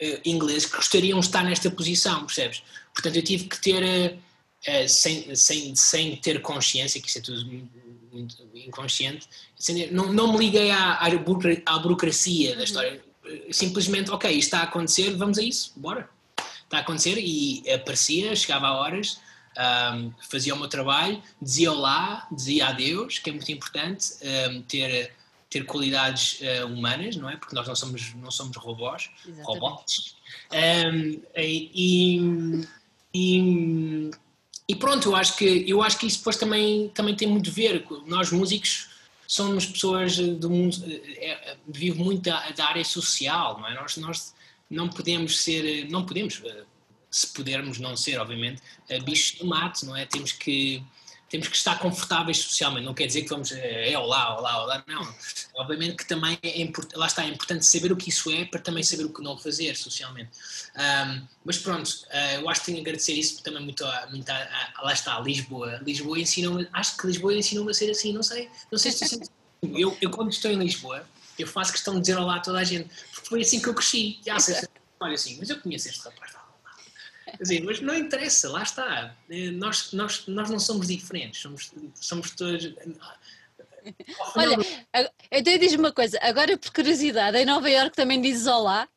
[0.01, 2.63] uh, ingleses que gostariam de estar nesta posição, percebes?
[2.93, 7.45] Portanto, eu tive que ter, uh, sem, sem, sem ter consciência, que isso é tudo
[8.11, 9.27] muito inconsciente,
[9.91, 13.01] não, não me liguei à, à burocracia da história
[13.51, 16.09] simplesmente, ok, isto está a acontecer, vamos a isso, bora.
[16.69, 19.19] Está a acontecer e aparecia, chegava a horas,
[19.57, 24.13] um, fazia o meu trabalho, dizia olá, dizia adeus, que é muito importante
[24.51, 25.11] um, ter,
[25.49, 27.37] ter qualidades uh, humanas, não é?
[27.37, 29.09] Porque nós não somos, não somos robôs,
[29.41, 30.15] robôs.
[30.53, 32.21] Um, e,
[33.13, 34.11] e,
[34.67, 37.53] e, pronto, eu acho, que, eu acho que isso depois também, também tem muito a
[37.53, 37.83] ver.
[38.05, 38.89] Nós músicos
[39.27, 43.73] somos pessoas do mundo, é, é, vive muito da, da, área social, não é?
[43.73, 44.35] Nós, nós
[44.69, 46.63] não podemos ser, não podemos, eh,
[47.09, 50.05] se pudermos não ser, obviamente, eh, bichos do mato, não é?
[50.05, 50.83] Temos que
[51.29, 55.15] temos que estar confortáveis socialmente, não quer dizer que vamos, é, olá, olá, olá, não.
[55.57, 58.59] Obviamente que também é importante, lá está, é importante saber o que isso é para
[58.59, 60.31] também saber o que não fazer socialmente.
[60.75, 61.91] Um, mas pronto,
[62.33, 65.17] eu acho que tenho que agradecer isso também muito, a, muito a, a, lá está,
[65.17, 65.79] a Lisboa.
[65.85, 69.19] Lisboa ensinou acho que Lisboa ensinou-me a ser assim, não sei, não sei se assim.
[69.61, 71.05] eu, eu quando estou em Lisboa,
[71.37, 72.89] eu faço questão de dizer olá a toda a gente,
[73.29, 74.19] foi assim que eu cresci.
[74.25, 74.67] Já sei,
[74.99, 76.39] olha assim, mas eu conheço este rapaz
[77.41, 79.15] Assim, mas não interessa, lá está.
[79.29, 82.73] Eh, nós, nós, nós não somos diferentes, somos, somos todos.
[84.35, 84.57] Olha,
[85.31, 88.89] então diz uma coisa, agora por curiosidade, em Nova Iorque também dizes olá?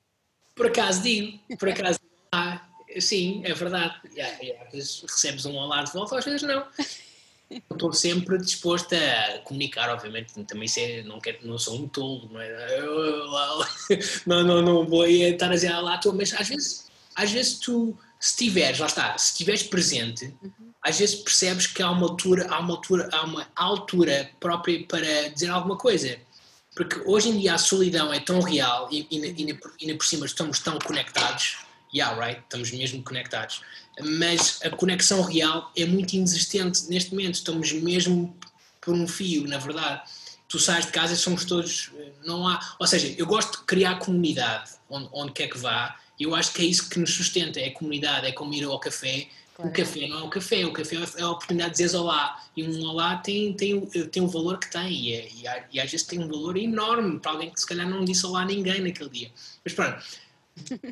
[0.55, 2.01] Por acaso digo, por acaso
[2.33, 2.69] olá,
[2.99, 4.01] sim, é verdade.
[4.15, 6.67] E, às vezes recebes um olá de volta, às vezes não.
[7.71, 12.41] Estou sempre disposto a comunicar, obviamente, também sei, não, quero, não sou um tolo, não
[12.41, 12.81] é?
[14.27, 18.37] Não, não, não vou estar a dizer olá, mas às vezes, às vezes tu se
[18.37, 20.73] tiveres, lá está, se estiveres presente, uhum.
[20.81, 25.29] às vezes percebes que há uma altura, há uma altura, há uma altura própria para
[25.31, 26.19] dizer alguma coisa.
[26.75, 30.25] Porque hoje em dia a solidão é tão real e, e, e, e por cima
[30.25, 31.59] estamos tão conectados,
[31.95, 33.63] yeah, right, estamos mesmo conectados,
[34.01, 38.37] mas a conexão real é muito inexistente neste momento, estamos mesmo
[38.81, 40.03] por um fio, na verdade.
[40.49, 41.91] Tu sais de casa e somos todos,
[42.25, 46.35] não há, ou seja, eu gosto de criar comunidade onde, onde quer que vá, eu
[46.35, 49.29] acho que é isso que nos sustenta, é a comunidade, é como ir ao café.
[49.55, 49.71] Claro.
[49.71, 52.41] O café não é o café, o café é a oportunidade de dizer olá.
[52.57, 55.91] E um olá tem, tem, tem o valor que tem, e, é, e, e, às
[55.91, 58.81] vezes tem um valor enorme para alguém que se calhar não disse olá a ninguém
[58.81, 59.31] naquele dia.
[59.65, 60.03] Mas pronto,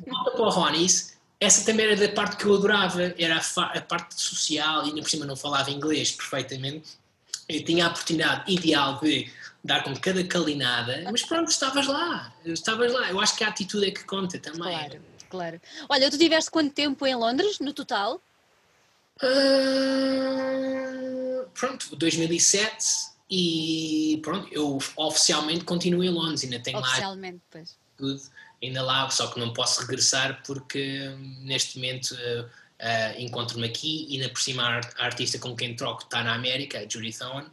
[0.07, 3.81] volta para o Ronis, essa também era da parte que eu adorava, era a, a
[3.81, 6.99] parte social, e ainda por cima não falava inglês perfeitamente.
[7.49, 9.31] Eu tinha a oportunidade ideal de
[9.62, 13.11] dar com cada calinada, mas pronto, estavas lá, estavas lá.
[13.11, 14.61] Eu acho que a atitude é que conta também.
[14.61, 15.59] Claro claro.
[15.88, 18.20] Olha, tu tiveste quanto tempo em Londres, no total?
[19.23, 20.27] Uh,
[21.55, 22.87] pronto, 2007
[23.31, 27.79] e pronto, eu oficialmente continuo em Londres, ainda tenho oficialmente, lá pois.
[27.96, 28.20] tudo,
[28.62, 34.16] ainda lá, só que não posso regressar porque neste momento uh, uh, encontro-me aqui e
[34.16, 37.49] ainda por cima a artista com quem troco está na América, a Judy Thorne,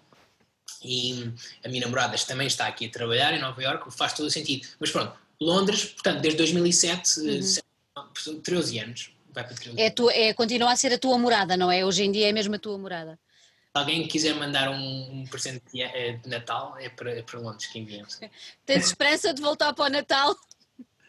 [0.84, 4.32] e a minha namorada também está aqui a trabalhar em Nova York, faz todo o
[4.32, 4.68] sentido.
[4.80, 8.42] Mas pronto, Londres, portanto, desde 2007, uhum.
[8.42, 9.12] 13 anos.
[9.32, 11.86] Vai para 13 é, tu, é, continua a ser a tua morada, não é?
[11.86, 13.20] Hoje em dia é mesmo a tua morada.
[13.76, 17.40] Se alguém quiser mandar um, um presente de, eh, de, Natal, é para, é para
[17.40, 18.08] Londres que enviam.
[18.66, 20.36] Tens esperança de voltar para o Natal?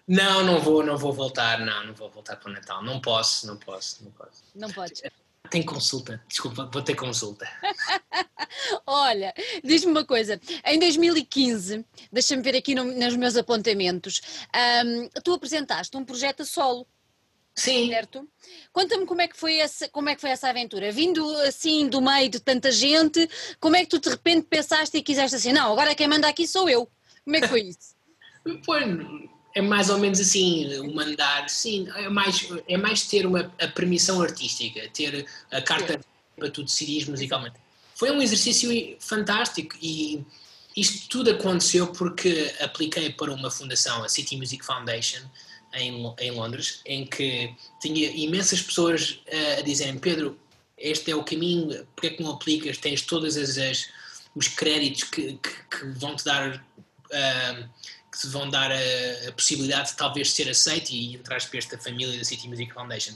[0.09, 2.83] Não, não vou, não vou voltar, não, não vou voltar para o Natal.
[2.83, 4.43] Não posso, não posso, não posso.
[4.55, 5.03] Não podes.
[5.51, 7.47] Tem consulta, desculpa, vou ter consulta.
[8.87, 14.21] Olha, diz-me uma coisa, em 2015, deixa-me ver aqui no, nos meus apontamentos,
[14.85, 16.87] um, tu apresentaste um projeto a solo.
[17.55, 17.89] Sim.
[17.89, 18.29] Certo?
[18.73, 20.93] Conta-me como é que foi essa, como é que foi essa aventura.
[20.93, 25.03] Vindo assim do meio de tanta gente, como é que tu de repente pensaste e
[25.03, 26.89] quiseste assim, não, agora quem manda aqui sou eu.
[27.25, 27.97] Como é que foi isso?
[28.65, 28.83] Pois,
[29.55, 33.69] é mais ou menos assim, o mandar, sim, é mais, é mais ter uma, a
[33.69, 35.99] permissão artística, ter a carta sim.
[36.37, 37.57] para tu decidires musicalmente.
[37.95, 40.25] Foi um exercício fantástico e
[40.77, 45.23] isto tudo aconteceu porque apliquei para uma fundação, a City Music Foundation,
[45.75, 50.39] em, em Londres, em que tinha imensas pessoas uh, a dizerem Pedro,
[50.77, 52.79] este é o caminho, porque é que não aplicas?
[52.79, 53.89] Tens todos as, as,
[54.35, 57.69] os créditos que, que, que vão te dar uh,
[58.19, 61.79] que te vão dar a, a, possibilidade de talvez ser aceito e entrar para esta
[61.79, 63.15] família da City Music Foundation.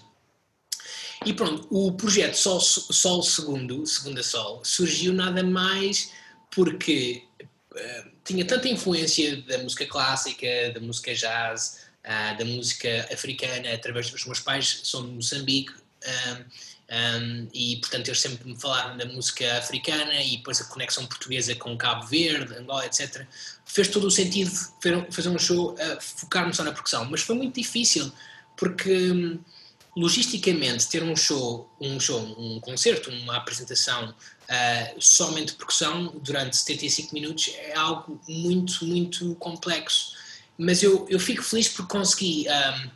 [1.25, 6.13] E pronto, o projeto Sol, Sol Segundo, Segunda Sol, surgiu nada mais
[6.51, 13.73] porque uh, tinha tanta influência da música clássica, da música jazz, uh, da música africana,
[13.73, 16.45] através dos meus pais, são de Moçambique, um,
[16.93, 21.55] um, e portanto eles sempre me falaram da música africana e depois a conexão portuguesa
[21.55, 23.27] com Cabo Verde, Angola, etc.
[23.65, 24.51] Fez todo o sentido
[25.11, 28.13] fazer um show a focar-me só na percussão, mas foi muito difícil
[28.57, 29.41] porque hum,
[29.97, 36.57] logisticamente ter um show, um show, um concerto, uma apresentação uh, somente de percussão durante
[36.57, 40.15] 75 minutos é algo muito, muito complexo.
[40.59, 42.91] Mas eu, eu fico feliz por conseguir, um,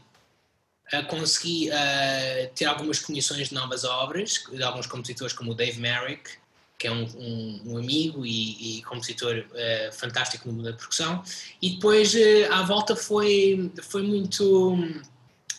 [1.08, 6.30] conseguir uh, ter algumas comissões de novas obras, de alguns compositores como o Dave Merrick,
[6.78, 11.22] que é um, um, um amigo e, e compositor uh, fantástico no mundo da percussão.
[11.60, 14.78] E depois, uh, à volta, foi, foi muito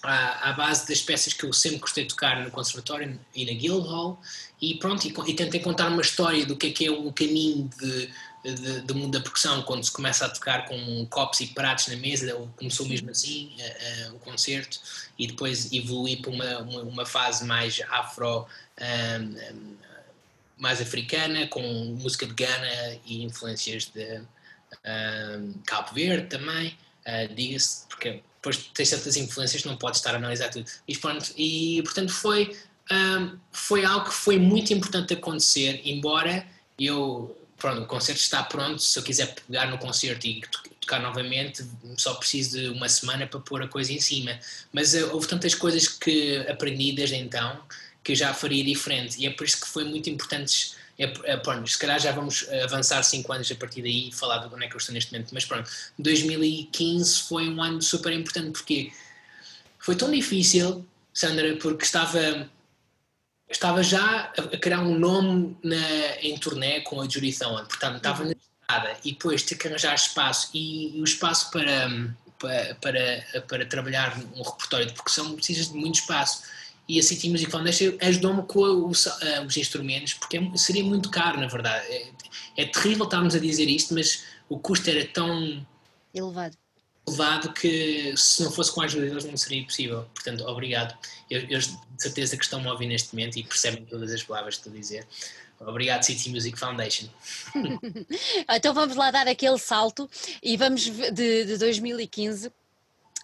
[0.03, 3.53] à, à, base das peças que eu sempre gostei de tocar no conservatório e na
[3.53, 4.21] Guildhall
[4.61, 7.69] e pronto, e, e, tentei contar uma história do que é que é um caminho
[7.79, 8.09] de,
[8.43, 11.95] de, do mundo da percussão quando se começa a tocar com copos e pratos na
[11.95, 14.79] mesa, começou mesmo assim uh, uh, o concerto
[15.17, 18.45] e depois evolui para uma, uma, uma fase mais afro
[18.79, 19.77] um, um,
[20.57, 21.61] mais africana, com
[21.99, 28.89] música de Ghana e influências de um, Cabo Verde também, uh, diga-se, porque depois tens
[28.89, 30.65] certas influências, não podes estar a analisar tudo.
[30.87, 32.55] E, pronto, e portanto foi,
[33.51, 36.47] foi algo que foi muito importante acontecer, embora
[36.79, 40.41] eu, pronto, o concerto está pronto, se eu quiser pegar no concerto e
[40.79, 41.65] tocar novamente,
[41.97, 44.39] só preciso de uma semana para pôr a coisa em cima.
[44.71, 47.61] Mas uh, houve tantas coisas que aprendi desde então
[48.03, 51.37] que eu já faria diferente, e é por isso que foi muito importante é, é,
[51.37, 54.65] pronto, se calhar já vamos avançar 5 anos a partir daí e falar de onde
[54.65, 58.91] é que eu estou neste momento, mas pronto, 2015 foi um ano super importante porque
[59.77, 62.49] foi tão difícil, Sandra, porque estava
[63.49, 68.23] estava já a criar um nome na, em turnê com a Judy Thorne, portanto estava
[68.23, 68.29] uhum.
[68.29, 71.89] na estrada e depois ter que arranjar espaço e, e o espaço para,
[72.39, 76.43] para, para, para trabalhar um repertório de percussão precisas de muito espaço
[76.87, 79.07] e a City Music Foundation ajudou-me com os,
[79.45, 81.85] os, instrumentos, porque é, seria muito caro, na verdade.
[81.87, 82.11] É,
[82.55, 85.65] é, terrível estarmos a dizer isto, mas o custo era tão
[86.13, 86.57] elevado,
[87.07, 90.05] elevado que se não fosse com a ajuda deles não seria possível.
[90.13, 90.97] Portanto, obrigado.
[91.29, 94.55] Eu, eu de certeza que estão a ouvir neste momento e percebem todas as palavras
[94.55, 95.07] que estou a dizer.
[95.59, 97.07] Obrigado, City Music Foundation.
[98.49, 100.09] então vamos lá dar aquele salto
[100.43, 102.51] e vamos de, de 2015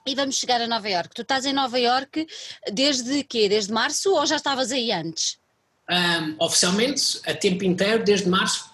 [0.06, 1.13] e vamos chegar a Nova York.
[1.13, 2.28] Tu estás em Nova York
[2.72, 3.48] desde quê?
[3.48, 5.38] Desde março ou já estavas aí antes?
[5.89, 8.69] Um, oficialmente, a tempo inteiro, desde março,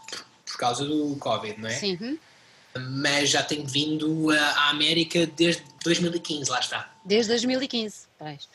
[0.46, 1.74] por causa do Covid, não é?
[1.74, 2.20] Sim.
[2.80, 6.94] Mas já tenho vindo à América desde 2015, lá está.
[7.06, 8.08] Desde 2015,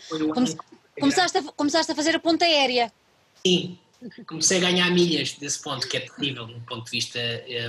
[0.08, 0.56] Come
[1.00, 2.92] começaste, a, começaste a fazer a ponta aérea.
[3.44, 3.78] Sim,
[4.26, 7.18] comecei a ganhar milhas desse ponto, que é terrível do ponto de vista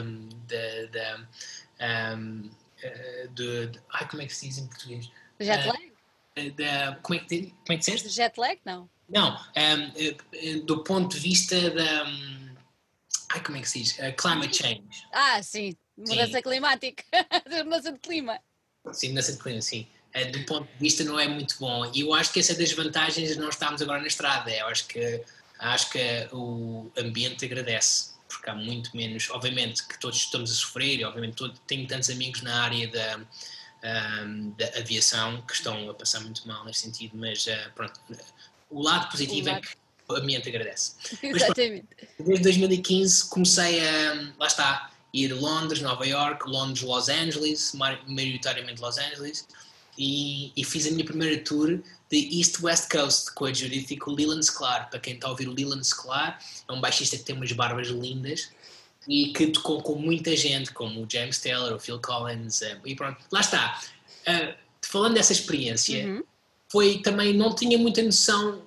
[0.04, 1.20] um, da.
[2.18, 2.50] Um,
[2.82, 5.10] eh, de, de, Ai, como é que se diz em português?
[5.40, 5.92] Jet lag?
[6.38, 8.10] Uh, da, como, é que, como é que disseste?
[8.10, 8.90] Jet lag, não.
[9.10, 12.06] Não, um, do ponto de vista da.
[12.06, 12.56] Um,
[13.30, 13.98] ai, como é que se diz?
[14.00, 15.08] Uh, climate change.
[15.12, 15.76] Ah, sim.
[15.98, 16.42] Mudança sim.
[16.42, 17.04] climática.
[17.64, 18.40] mudança de clima.
[18.92, 19.88] Sim, mudança de clima, sim.
[20.16, 21.92] Uh, do ponto de vista não é muito bom.
[21.94, 24.52] E eu acho que essa é das vantagens de não estarmos agora na estrada.
[24.52, 25.22] Eu acho que,
[25.60, 31.00] acho que o ambiente agradece porque há muito menos, obviamente que todos estamos a sofrer,
[31.00, 33.20] e obviamente todo, tenho tantos amigos na área da,
[34.24, 38.00] um, da aviação que estão a passar muito mal nesse sentido, mas uh, pronto,
[38.70, 39.66] o lado positivo o é lado.
[39.66, 39.78] é que
[40.08, 40.96] o ambiente agradece.
[41.24, 41.88] Exatamente.
[42.20, 47.74] Mas, desde 2015 comecei a, lá está, ir a Londres, Nova York, Londres, Los Angeles,
[47.74, 49.48] maioritariamente Los Angeles,
[49.98, 51.80] e, e, fiz a minha primeira tour
[52.12, 54.90] de East West Coast com a Judith e com o Leland Sklar.
[54.90, 56.38] Para quem está a ouvir o Leland Sklar,
[56.68, 58.50] é um baixista que tem umas barbas lindas
[59.08, 62.94] e que tocou com muita gente, como o James Taylor, o Phil Collins, eh, e
[62.94, 63.18] pronto.
[63.32, 63.82] Lá está.
[64.28, 66.24] Uh, falando dessa experiência, uhum.
[66.68, 68.62] foi também, não tinha muita noção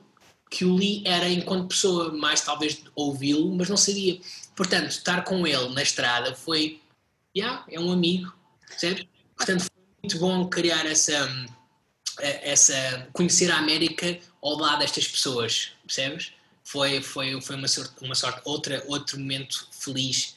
[0.50, 4.20] que o Lee era enquanto pessoa, mais talvez ouvi-lo, mas não sabia.
[4.56, 6.80] Portanto, estar com ele na estrada foi,
[7.36, 8.32] yeah, é um amigo,
[8.76, 9.06] certo?
[9.36, 11.28] Portanto, foi muito bom criar essa,
[12.20, 16.32] essa, conhecer a América ao lado destas pessoas, percebes?
[16.64, 20.36] Foi, foi, foi uma sorte, uma sorte outra, outro momento feliz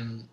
[0.00, 0.24] um,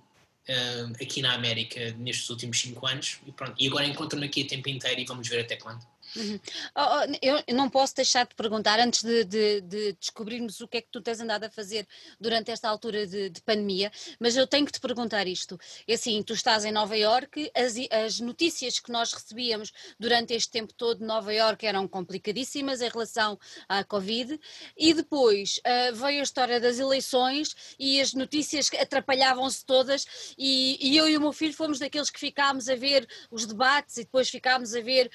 [0.49, 3.55] um, aqui na América nestes últimos cinco anos e pronto.
[3.59, 5.85] E agora encontro-me aqui o tempo inteiro e vamos ver até quando.
[6.15, 6.39] Uhum.
[6.75, 10.77] Oh, oh, eu não posso deixar de perguntar, antes de, de, de, descobrirmos o que
[10.77, 11.87] é que tu tens andado a fazer
[12.19, 15.59] durante esta altura de, de pandemia, mas eu tenho que te perguntar isto.
[15.87, 20.51] É assim, tu estás em Nova Iorque, as, as, notícias que nós recebíamos durante este
[20.51, 24.39] tempo todo de Nova Iorque eram complicadíssimas em relação à Covid,
[24.77, 30.97] e depois uh, veio a história das eleições e as notícias atrapalhavam-se todas, e, e,
[30.97, 34.29] eu e o meu filho fomos daqueles que ficámos a ver os debates e depois
[34.29, 35.11] ficámos a ver.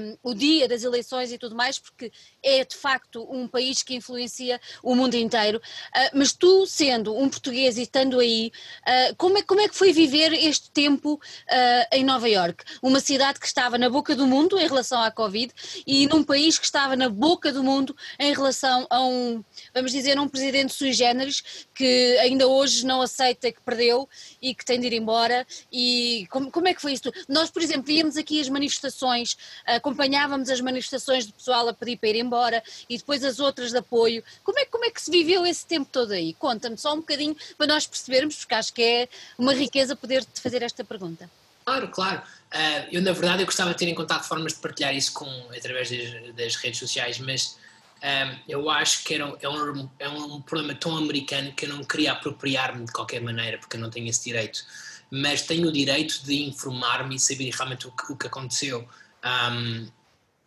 [0.00, 2.12] Um, o dia das eleições e tudo mais, porque
[2.42, 5.58] é de facto um país que influencia o mundo inteiro.
[5.58, 8.52] Uh, mas tu, sendo um português e estando aí,
[8.82, 12.62] uh, como, é, como é que foi viver este tempo uh, em Nova York?
[12.82, 15.50] Uma cidade que estava na boca do mundo em relação à Covid
[15.86, 20.18] e num país que estava na boca do mundo em relação a um, vamos dizer,
[20.18, 24.06] um presidente sui generis que ainda hoje não aceita que perdeu
[24.42, 25.46] e que tem de ir embora.
[25.72, 27.10] E como, como é que foi isso?
[27.28, 31.96] Nós, por exemplo, víamos aqui as manifestações, acompanhar acompanhávamos as manifestações do pessoal a pedir
[31.96, 34.22] para ir embora e depois as outras de apoio.
[34.42, 36.34] Como é, como é que se viveu esse tempo todo aí?
[36.34, 39.08] Conta-me só um bocadinho para nós percebermos, porque acho que é
[39.38, 41.30] uma riqueza poder-te fazer esta pergunta.
[41.64, 42.22] Claro, claro.
[42.52, 45.90] Uh, eu, na verdade, eu gostava de ter encontrado formas de partilhar isso com, através
[45.90, 47.56] das, das redes sociais, mas
[47.98, 51.68] um, ah, eu acho que era, é, um, é um problema tão americano que eu
[51.68, 54.64] não queria apropriar-me de qualquer maneira, porque eu não tenho esse direito.
[55.10, 58.86] Mas tenho o direito de informar-me e saber realmente o que, o que aconteceu.
[59.24, 59.88] Um,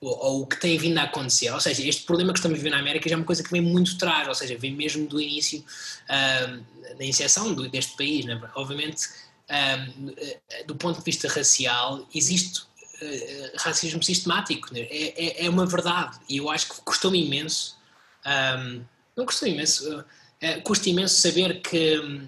[0.02, 1.52] ou, o que tem vindo a acontecer.
[1.52, 3.52] Ou seja, este problema que estamos a viver na América já é uma coisa que
[3.52, 5.64] vem muito atrás, ou seja, vem mesmo do início,
[6.08, 8.26] da iniciação do, deste país.
[8.26, 8.42] Né?
[8.56, 9.08] Obviamente,
[9.52, 14.82] uh, do ponto de vista racial, existe uh, racismo sistemático, né?
[14.82, 17.78] é, é, é, uma verdade, e eu acho que custou-me imenso,
[18.26, 18.84] um,
[19.16, 22.22] não custou imenso, uh, custa imenso saber que,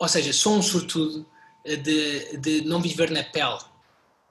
[0.00, 1.26] ou seja, sou um sortudo
[1.64, 3.58] de, de não viver na pele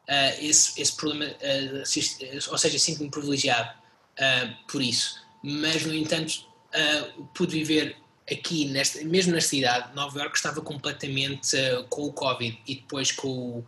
[0.09, 3.71] uh, esse, esse problema, uh, ou seja, sinto-me privilegiado
[4.19, 5.23] uh, por isso.
[5.43, 6.45] Mas, no entanto,
[7.35, 7.95] pude viver
[8.29, 11.55] aqui, nesta, mesmo na cidade, Nova York estava completamente
[11.89, 13.65] com o Covid e depois com o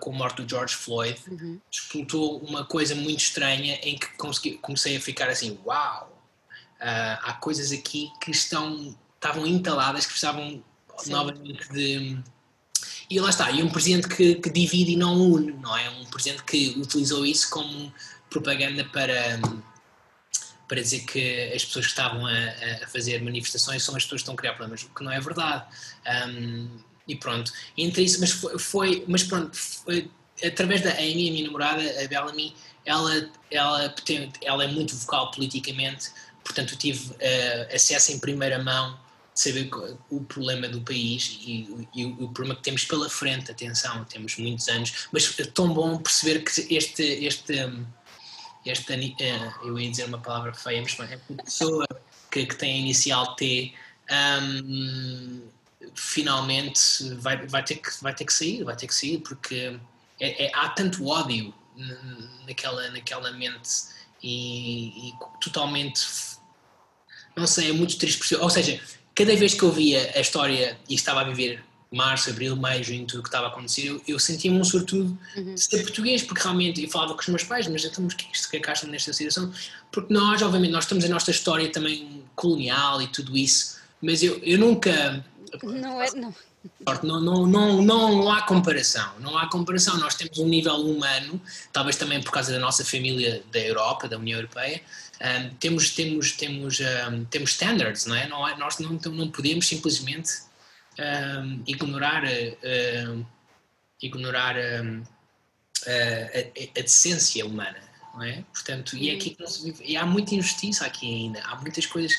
[0.00, 1.60] com a morte do George Floyd, uhum.
[1.70, 6.22] explotou uma coisa muito estranha em que consegui, comecei a ficar assim, uau,
[6.80, 10.62] uh, há coisas aqui que estão, estavam entaladas, que precisavam
[10.98, 11.10] Sim.
[11.10, 12.18] novamente de,
[13.12, 15.90] e lá está, e um presidente que, que, divide e não une, não é?
[15.90, 17.92] Um presidente que utilizou isso como
[18.30, 19.38] propaganda para,
[20.66, 22.32] para dizer que as pessoas que estavam a,
[22.82, 25.20] a fazer manifestações são as pessoas que estão a criar problemas, o que não é
[25.20, 25.62] verdade.
[26.26, 26.70] Um,
[27.06, 30.10] e pronto, entre isso, mas foi, foi mas pronto, foi,
[30.42, 32.54] através da Amy, a minha namorada, a Bellamy,
[32.86, 33.94] ela, ela,
[34.40, 36.10] ela é muito vocal politicamente,
[36.42, 38.98] portanto tive uh, acesso em primeira mão
[39.34, 39.70] saber
[40.10, 44.68] o problema do país e, e, o problema que temos pela frente, atenção, temos muitos
[44.68, 47.52] anos, mas é tão bom perceber que este, este,
[48.66, 51.86] este uh, eu ia dizer uma palavra feia, mas é a pessoa
[52.30, 53.72] que, que tem a inicial T
[54.10, 55.42] um,
[55.94, 59.78] finalmente vai, vai, ter que, vai ter que sair, vai ter que sair, porque
[60.20, 61.54] é, é, há tanto ódio
[62.46, 63.70] naquela, naquela mente
[64.22, 66.02] e, e totalmente
[67.34, 68.80] não sei, é muito triste, ou seja,
[69.14, 73.06] cada vez que eu via a história e estava a viver março, abril, maio, junho,
[73.06, 75.54] tudo o que estava a acontecer, eu, eu sentia-me um sortudo uhum.
[75.54, 78.24] de ser português, porque realmente eu falava com os meus pais, mas então, mas que
[78.24, 79.52] é isto que é que acham nesta situação?
[79.90, 84.38] Porque nós, obviamente, nós temos a nossa história também colonial e tudo isso, mas eu,
[84.42, 85.22] eu nunca.
[85.62, 86.34] Não é, não.
[87.02, 89.98] Não, não, não, não há comparação, não há comparação.
[89.98, 91.40] Nós temos um nível humano,
[91.72, 94.80] talvez também por causa da nossa família da Europa, da União Europeia,
[95.22, 98.26] um, temos, temos, temos, um, temos standards, não é?
[98.26, 100.32] Não, nós não, não podemos simplesmente
[100.98, 102.24] um, ignorar,
[104.02, 104.80] ignorar a,
[106.78, 107.80] a, decência humana,
[108.14, 108.44] não é?
[108.52, 111.56] Portanto, e, é aqui que não se vive, e há muita injustiça aqui ainda, há
[111.56, 112.12] muitas coisas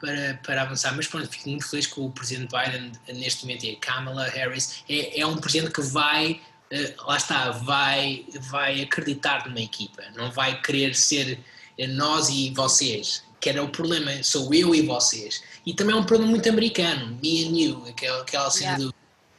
[0.00, 3.72] para, para avançar, mas pronto, fico muito feliz com o Presidente Biden neste momento e
[3.72, 6.40] a Kamala Harris é, é um Presidente que vai
[6.70, 11.42] Uh, lá está, vai, vai acreditar numa equipa, não vai querer ser
[11.86, 15.42] nós e vocês, que era o problema, sou eu e vocês.
[15.64, 18.84] E também é um problema muito americano, me and you, aquela, aquela cena yeah.
[18.84, 18.94] do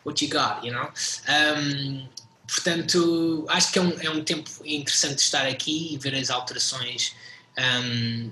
[0.06, 0.90] what you got, you know?
[1.28, 2.08] Um,
[2.48, 6.30] portanto, acho que é um, é um tempo interessante de estar aqui e ver as
[6.30, 7.14] alterações
[7.58, 8.32] um,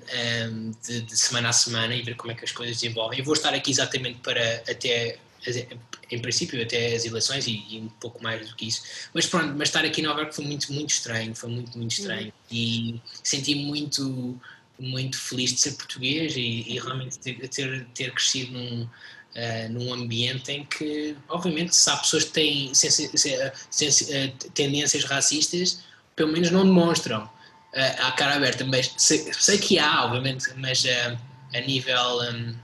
[0.50, 3.20] um, de, de, semana a semana e ver como é que as coisas desenvolvem.
[3.20, 5.18] Eu vou estar aqui exatamente para até,
[5.56, 8.84] em princípio, até as eleições e, e um pouco mais do que isso.
[9.14, 11.92] Mas pronto, mas estar aqui em Nova York foi muito, muito estranho, foi muito, muito
[11.92, 12.28] estranho.
[12.28, 12.32] Uhum.
[12.52, 14.40] E senti muito,
[14.80, 18.88] muito feliz de ser português e, e realmente ter, ter, ter crescido num,
[19.36, 25.84] Uh, num ambiente em que, obviamente, se há pessoas que têm eh, tendências racistas,
[26.16, 30.84] pelo menos não demonstram uh, à cara aberta, mas sei, sei, que há, obviamente, mas
[30.84, 31.20] uh,
[31.54, 32.22] a nível.
[32.22, 32.56] Um,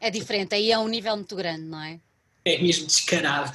[0.00, 2.00] é diferente, aí é um nível muito grande, não é?
[2.46, 3.52] É mesmo descarado.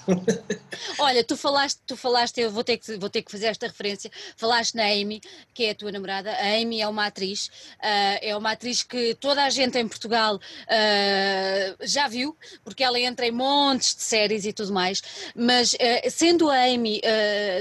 [0.99, 4.11] Olha, tu falaste, tu falaste, eu vou ter, que, vou ter que fazer esta referência,
[4.35, 5.21] falaste na Amy,
[5.53, 9.15] que é a tua namorada, a Amy é uma atriz, uh, é uma atriz que
[9.15, 12.35] toda a gente em Portugal uh, já viu,
[12.65, 15.01] porque ela entra em montes de séries e tudo mais,
[15.33, 15.77] mas uh,
[16.09, 17.01] sendo a Amy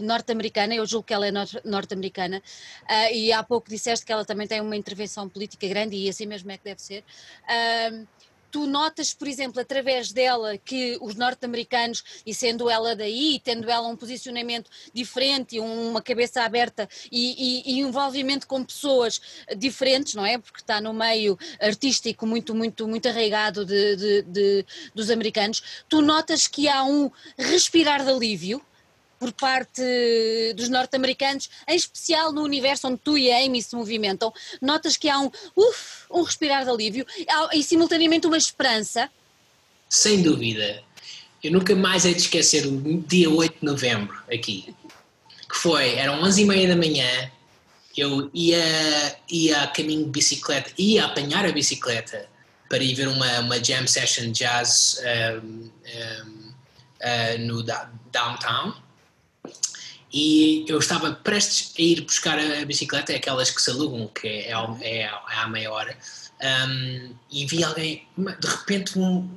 [0.02, 1.30] norte-americana, eu julgo que ela é
[1.64, 2.42] norte-americana,
[3.12, 6.50] e há pouco disseste que ela também tem uma intervenção política grande e assim mesmo
[6.50, 7.04] é que deve ser
[8.50, 13.88] tu notas, por exemplo, através dela que os norte-americanos, e sendo ela daí, tendo ela
[13.88, 19.20] um posicionamento diferente, uma cabeça aberta e, e, e envolvimento com pessoas
[19.56, 20.38] diferentes, não é?
[20.38, 26.00] Porque está no meio artístico muito, muito, muito arraigado de, de, de, dos americanos, tu
[26.00, 28.62] notas que há um respirar de alívio
[29.20, 29.82] por parte
[30.56, 35.10] dos norte-americanos, em especial no universo onde tu e a Amy se movimentam, notas que
[35.10, 37.06] há um, uf, um respirar de alívio
[37.52, 39.10] e simultaneamente uma esperança?
[39.90, 40.82] Sem dúvida.
[41.44, 44.74] Eu nunca mais hei de esquecer o dia 8 de novembro aqui,
[45.50, 47.30] que foi, eram 11 e meia da manhã,
[47.94, 52.26] eu ia, ia a caminho de bicicleta, ia apanhar a bicicleta
[52.70, 55.02] para ir ver uma, uma jam session jazz
[55.42, 56.52] um, um,
[57.02, 58.74] uh, no downtown
[60.12, 64.52] e eu estava prestes a ir buscar a bicicleta, aquelas que se alugam, que é,
[64.80, 65.96] é, é à meia hora,
[66.68, 69.28] um, e vi alguém, de repente, um,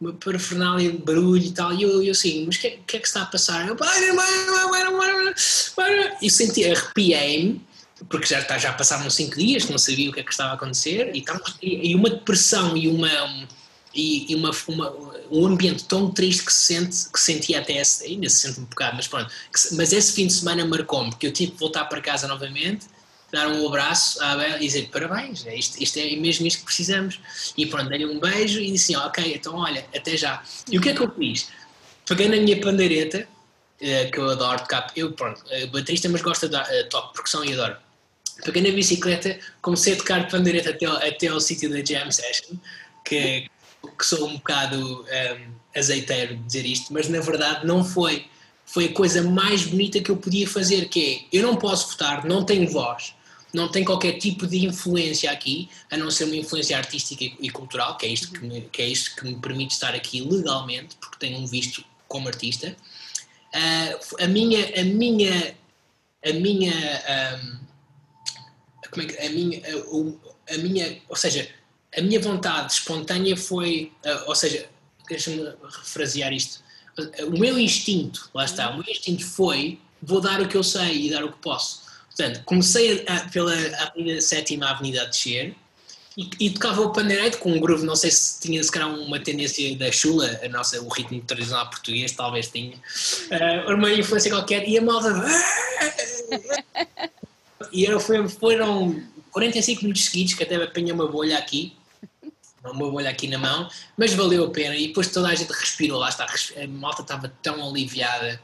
[0.00, 2.96] uma parafernália de barulho e tal, e eu, eu assim, mas o que, é, que,
[2.96, 3.66] é que está a passar?
[3.66, 5.34] Eu, para, para, para,
[5.74, 7.62] para, e senti, arrepiei-me,
[8.10, 11.12] porque já, já passavam cinco dias não sabia o que é que estava a acontecer,
[11.14, 11.24] e,
[11.62, 13.08] e, e uma depressão e uma
[13.94, 14.90] e, e uma, uma,
[15.34, 18.64] um ambiente tão triste que se sente, que sentia até esse, ainda se sente um
[18.64, 21.84] bocado, mas pronto, que, mas esse fim de semana marcou-me, porque eu tive que voltar
[21.86, 22.86] para casa novamente,
[23.32, 26.66] dar um abraço à Abel e dizer parabéns, é isto, isto é mesmo isto que
[26.66, 27.18] precisamos.
[27.56, 30.42] E pronto, dei-lhe um beijo e disse assim, ok, então olha, até já.
[30.70, 31.48] E o que é que eu fiz?
[32.06, 33.26] Peguei na minha pandeireta,
[33.80, 37.44] eh, que eu adoro tocar, eu pronto, eh, baterista, mas gosto de uh, tocar percussão
[37.44, 37.76] e adoro.
[38.44, 42.56] Peguei na bicicleta, comecei a tocar pandeireta até, até ao sítio da jam session,
[43.04, 43.48] que,
[43.88, 48.26] que sou um bocado um, azeiteiro de dizer isto, mas na verdade não foi.
[48.66, 52.24] Foi a coisa mais bonita que eu podia fazer, que é, eu não posso votar,
[52.24, 53.14] não tenho voz,
[53.52, 57.98] não tenho qualquer tipo de influência aqui, a não ser uma influência artística e cultural,
[57.98, 61.18] que é isto que me, que é isto que me permite estar aqui legalmente, porque
[61.18, 62.74] tenho um visto como artista.
[63.54, 65.54] Uh, a minha, a minha,
[66.24, 66.72] a minha,
[67.36, 67.58] um,
[68.90, 71.48] como é que, a minha, a, a minha, ou seja,
[71.96, 74.66] a minha vontade espontânea foi, uh, ou seja,
[75.08, 76.62] deixa-me refrasear isto,
[77.26, 81.06] o meu instinto, lá está, o meu instinto foi, vou dar o que eu sei
[81.06, 81.82] e dar o que posso.
[82.06, 85.54] Portanto, comecei a, pela Avenida Sétima Avenida a descer
[86.16, 89.18] e, e, tocava o pandeirete com um groove, não sei se tinha se calhar uma
[89.18, 94.68] tendência da chula, a nossa, o ritmo tradicional português, talvez tinha, uh, uma influência qualquer,
[94.68, 95.12] e a malta...
[97.72, 101.74] e foi, foram 45 minutos seguidos que até apanhei uma bolha aqui,
[102.64, 104.74] uma bolha aqui na mão, mas valeu a pena.
[104.76, 108.40] E depois toda a gente respirou, lá está, a malta estava tão aliviada,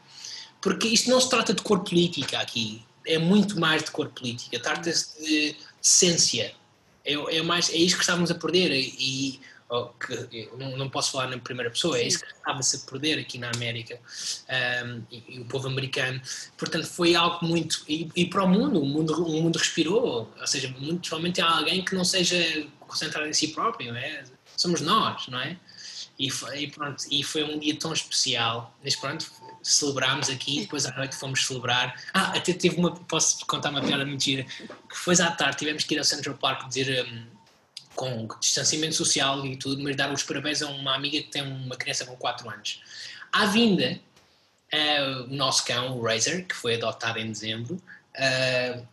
[0.61, 4.61] porque isto não se trata de cor política aqui, é muito mais de cor política,
[4.61, 6.55] trata-se de essência,
[7.05, 8.71] é, é, mais, é isso que estávamos a perder.
[8.73, 12.91] E oh, que, não, não, posso falar na primeira pessoa, é isso que estava-se a
[12.91, 13.99] perder aqui na América
[14.85, 16.21] um, e, e, o povo americano,
[16.59, 20.47] portanto foi algo muito, e, e, para o mundo, o mundo, o mundo respirou, ou
[20.47, 22.37] seja, muito há alguém que não seja
[22.91, 24.25] concentrado em si próprio, é?
[24.57, 25.57] somos nós, não é?
[26.19, 29.31] E, e, pronto, e foi um dia tão especial, mas pronto,
[29.63, 31.99] celebrámos aqui, depois à noite fomos celebrar.
[32.13, 35.95] Ah, até teve uma, posso contar uma piada mentira, que foi à tarde, tivemos que
[35.95, 37.27] ir ao Central Park dizer um,
[37.95, 41.77] com distanciamento social e tudo, mas dar os parabéns a uma amiga que tem uma
[41.77, 42.83] criança com 4 anos.
[43.33, 43.99] À vinda,
[44.75, 48.87] uh, o nosso cão, o Razor, que foi adotado em dezembro, uh,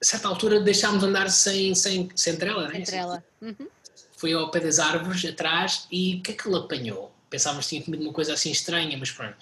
[0.00, 2.80] a certa altura deixámos andar sem, sem, sem trela, né?
[2.80, 3.24] Trela.
[3.40, 3.68] Uhum.
[4.16, 7.12] Foi ao pé das árvores, atrás, e o que é que ele apanhou?
[7.28, 9.36] Pensávamos que tinha comido uma coisa assim estranha, mas pronto.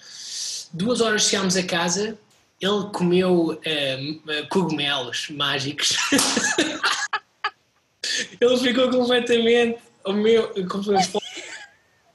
[0.73, 2.17] Duas horas chegámos a casa
[2.63, 5.97] ele comeu uh, cogumelos mágicos.
[8.39, 10.53] ele ficou completamente o meu,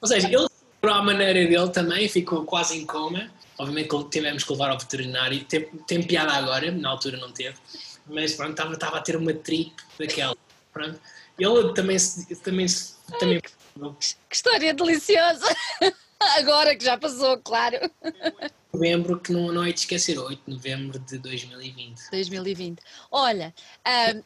[0.00, 0.46] ou seja, ele
[0.82, 3.30] à maneira dele também ficou quase em coma.
[3.58, 5.44] Obviamente tivemos que levar ao veterinário.
[5.44, 7.56] Tem, tem piada agora, na altura não teve,
[8.08, 10.36] mas pronto, estava, estava a ter uma trip daquela.
[10.72, 11.00] Pronto.
[11.38, 11.96] Ele também
[12.42, 12.66] também,
[13.18, 13.36] também...
[13.36, 13.94] Ai,
[14.28, 15.46] que história deliciosa!
[16.36, 17.78] Agora que já passou, claro.
[18.72, 22.10] Novembro, que não, não é de esquecer, 8 de novembro de 2020.
[22.10, 22.82] 2020.
[23.10, 23.54] Olha.
[23.86, 24.22] Um...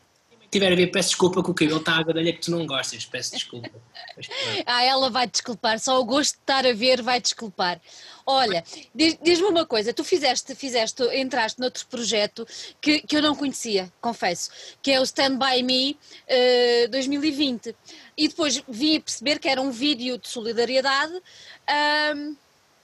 [0.50, 3.06] Tiver a ver, peço desculpa que o cabelo está a gadalha que tu não gostas,
[3.06, 3.70] peço desculpa.
[4.66, 7.80] ah, ela vai desculpar, só o gosto de estar a ver vai desculpar.
[8.26, 8.64] Olha,
[8.94, 12.46] diz-me uma coisa, tu fizeste, fizeste, entraste noutro projeto
[12.80, 14.50] que, que eu não conhecia, confesso,
[14.80, 15.98] que é o Stand By Me
[16.84, 17.74] uh, 2020.
[18.16, 21.12] E depois vim perceber que era um vídeo de solidariedade.
[22.14, 22.36] Um,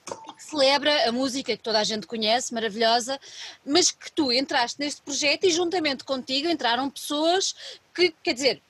[0.09, 3.21] que celebra a música que toda a gente conhece, maravilhosa,
[3.63, 7.55] mas que tu entraste neste projeto e juntamente contigo entraram pessoas
[7.95, 8.63] que, quer dizer,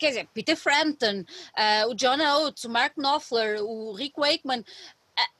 [0.00, 4.64] quer dizer, Peter Frampton, uh, o John Oates, o Mark Knopfler, o Rick Wakeman,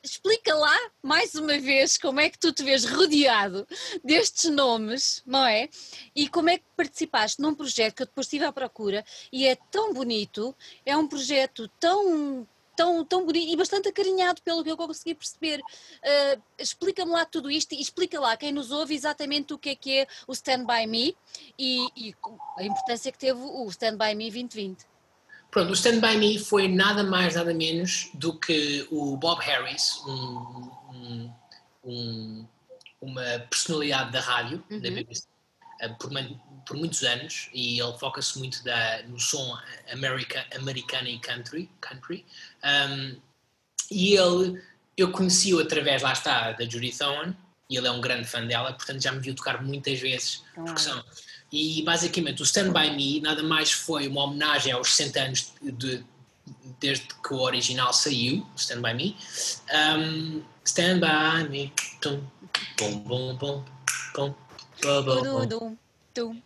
[0.02, 3.66] explica lá mais uma vez como é que tu te vês rodeado
[4.02, 5.68] destes nomes, não é?
[6.14, 9.56] E como é que participaste num projeto que eu depois estive à procura e é
[9.70, 10.54] tão bonito,
[10.84, 12.46] é um projeto tão
[12.80, 15.60] tão, tão bonito e bastante acarinhado pelo que eu consegui perceber.
[15.60, 19.74] Uh, explica-me lá tudo isto e explica lá quem nos ouve exatamente o que é
[19.74, 21.14] que é o Stand By Me
[21.58, 22.14] e, e
[22.56, 24.86] a importância que teve o Stand By Me 2020.
[25.50, 30.00] Pronto, o Stand By Me foi nada mais, nada menos do que o Bob Harris,
[30.06, 31.32] um, um,
[31.84, 32.48] um,
[33.00, 34.80] uma personalidade da rádio, uhum.
[34.80, 35.26] da BBC,
[35.80, 36.10] eh, por,
[36.66, 39.58] por, muitos anos, e ele foca-se muito da, no som
[39.92, 41.68] America, americano e country.
[41.80, 42.24] country.
[43.90, 44.62] E ele,
[44.96, 47.36] eu conheci-o através, lá está, da Judy Thorne,
[47.68, 50.44] e ele é um grande fã dela, portanto já me viu tocar muitas vezes,
[51.52, 56.04] e basicamente o Stand By Me nada mais foi uma homenagem aos 60 anos de,
[56.78, 59.16] desde que o original saiu, Stand By Me.
[59.72, 61.72] Um, stand By Me.
[62.00, 62.22] Tum,
[62.78, 63.64] bum, bum, bum,
[64.14, 64.34] bum,
[64.82, 65.76] bum,
[66.14, 66.42] bum.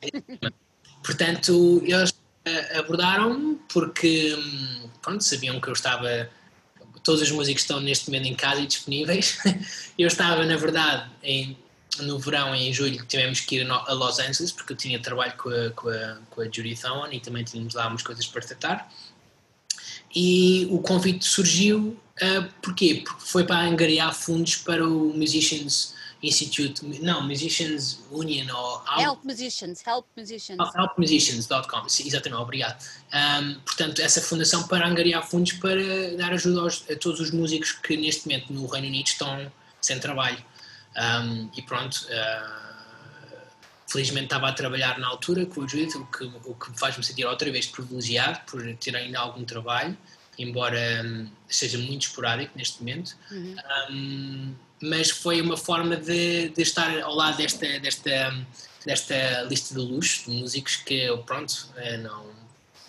[1.03, 6.31] Portanto, eles eh, abordaram porque hum, pronto, sabiam que eu estava.
[7.03, 9.39] Todos os músicos estão neste momento em casa e disponíveis.
[9.99, 11.55] Eu estava, na verdade, em
[12.03, 15.49] no verão, em julho, tivemos que ir a Los Angeles, porque eu tinha trabalho com
[15.49, 18.93] a, com a, com a Judy Thon e também tínhamos lá umas coisas para tratar.
[20.15, 23.03] E o convite surgiu, uh, porquê?
[23.05, 28.83] Porque foi para angariar fundos para o Musicians Institute, não, Musicians Union ou...
[28.99, 30.59] Help Musicians, Help Musicians.
[30.75, 32.83] Helpmusicians.com, exatamente, obrigado.
[33.13, 37.73] Um, portanto, essa fundação para angariar fundos para dar ajuda aos, a todos os músicos
[37.73, 40.43] que neste momento no Reino Unido estão sem trabalho.
[40.97, 42.65] Um, e pronto, uh,
[43.89, 47.05] felizmente estava a trabalhar na altura com o Judith, o que, o que me faz-me
[47.05, 49.97] sentir outra vez privilegiado por ter ainda algum trabalho,
[50.39, 53.17] embora um, seja muito esporádico neste momento.
[53.31, 53.57] Uhum.
[53.91, 58.47] Um, mas foi uma forma de, de, estar ao lado desta, desta,
[58.85, 62.27] desta lista de luxo de músicos que eu, pronto, uh, não.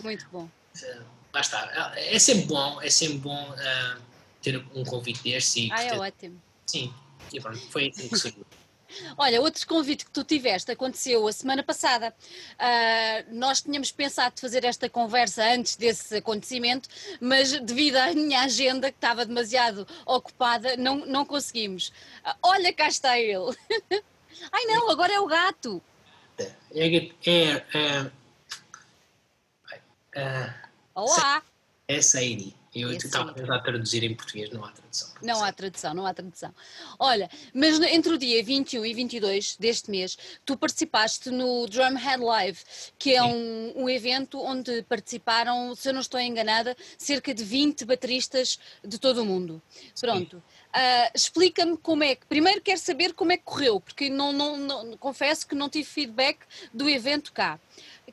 [0.03, 0.49] Muito bom.
[0.76, 1.03] Uh,
[1.34, 1.93] lá está.
[1.95, 4.01] É sempre bom, é sempre bom uh,
[4.41, 5.72] ter um convite deste.
[5.72, 6.41] Ah, é ter, ótimo.
[6.66, 6.93] Sim,
[7.34, 8.46] e pronto, foi assim que saiu.
[9.18, 12.14] Olha, outro convite que tu tiveste aconteceu a semana passada.
[12.54, 16.88] Uh, nós tínhamos pensado fazer esta conversa antes desse acontecimento,
[17.20, 21.90] mas devido à minha agenda que estava demasiado ocupada, não, não conseguimos.
[22.26, 23.56] Uh, olha, cá está ele.
[24.52, 25.82] Ai não, agora é o gato.
[26.38, 28.12] É, é, é,
[30.16, 30.54] é
[30.94, 31.42] Olá.
[31.88, 32.56] É Sairi.
[32.76, 35.10] Eu estava a tentar traduzir em português, não há tradução.
[35.22, 36.54] Não há tradução, não há tradução.
[37.00, 42.60] Olha, mas entre o dia 21 e 22 deste mês, tu participaste no Drumhead Live,
[43.00, 47.86] que é um, um, evento onde participaram, se eu não estou enganada, cerca de 20
[47.86, 49.62] bateristas de todo o mundo.
[50.02, 50.36] Pronto.
[50.36, 52.26] Uh, Explica-me como é que.
[52.26, 55.86] Primeiro quero saber como é que correu, porque não, não, não, confesso que não tive
[55.86, 56.40] feedback
[56.74, 57.58] do evento cá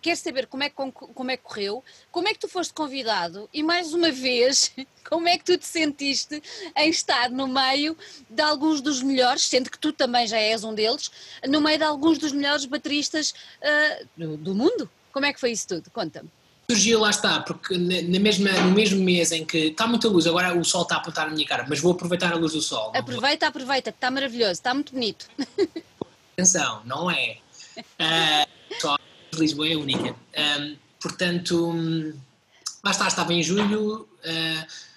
[0.03, 3.49] quer saber como é, que, como é que correu, como é que tu foste convidado
[3.55, 4.75] e, mais uma vez,
[5.09, 6.43] como é que tu te sentiste
[6.77, 7.97] em estar no meio
[8.29, 11.11] de alguns dos melhores, sendo que tu também já és um deles,
[11.49, 13.33] no meio de alguns dos melhores bateristas
[13.63, 14.91] uh, do mundo?
[15.13, 15.91] Como é que foi isso tudo?
[15.91, 16.29] Conta-me.
[16.69, 20.57] Surgiu, lá está, porque na mesma, no mesmo mês em que está muita luz, agora
[20.57, 22.93] o sol está a apontar na minha cara, mas vou aproveitar a luz do sol.
[22.95, 25.29] Aproveita, aproveita, que está maravilhoso, está muito bonito.
[26.33, 27.39] Atenção, não é?
[27.77, 28.97] Uh, só
[29.35, 30.15] Lisboa é única.
[30.61, 32.15] Um, portanto,
[32.85, 34.09] lá está, estava em julho.
[34.25, 34.93] Uh,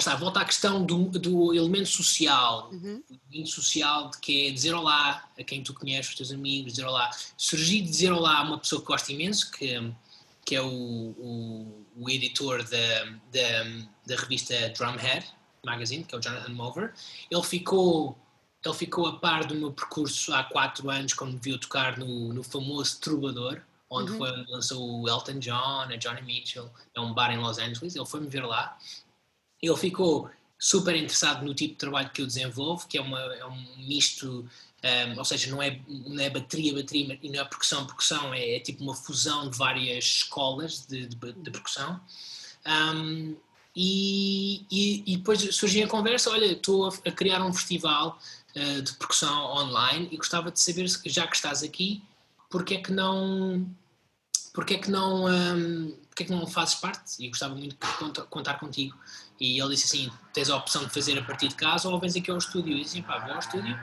[0.00, 3.02] está, volta à questão do, do elemento social, uhum.
[3.10, 6.72] o elemento social de que é dizer olá a quem tu conheces, os teus amigos,
[6.72, 7.10] dizer olá.
[7.36, 9.92] Surgir de dizer olá a uma pessoa que gosta imenso, que,
[10.44, 13.64] que é o, o, o editor da, da,
[14.06, 15.26] da, revista Drumhead
[15.64, 16.92] Magazine, que é o Jonathan Mover.
[17.30, 18.18] Ele ficou,
[18.64, 22.32] ele ficou a par do meu percurso há quatro anos, quando me viu tocar no,
[22.32, 24.18] no famoso Trubador, onde uhum.
[24.18, 27.96] foi, lançou o Elton John, a Johnny Mitchell, é um bar em Los Angeles.
[27.96, 28.78] Ele foi-me ver lá
[29.62, 33.44] ele ficou super interessado no tipo de trabalho que eu desenvolvo, que é, uma, é
[33.46, 34.48] um misto,
[34.84, 38.56] um, ou seja, não é, não é bateria, bateria e não é percussão, percussão, é,
[38.56, 42.00] é tipo uma fusão de várias escolas de, de, de percussão.
[42.66, 43.36] Um,
[43.74, 48.18] e, e, e, depois surgiu a conversa, olha, estou a, a criar um festival
[48.56, 52.02] uh, de percussão online e gostava de saber, já que estás aqui,
[52.50, 53.74] porque é que não
[54.52, 58.22] porque é que não um, porque é que não fazes parte e gostava muito de
[58.24, 58.98] contar contigo
[59.40, 62.14] e ele disse assim: tens a opção de fazer a partir de casa ou vens
[62.14, 62.76] aqui ao estúdio.
[62.76, 63.76] E disse: pá, vou ao estúdio.